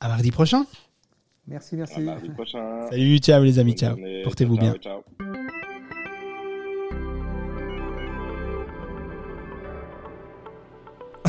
[0.01, 0.65] à mardi prochain.
[1.47, 1.97] Merci, merci.
[1.97, 2.87] À mardi prochain.
[2.89, 3.97] Salut, ciao les amis, ciao.
[4.23, 4.75] Portez-vous bien.
[4.81, 5.03] Ciao.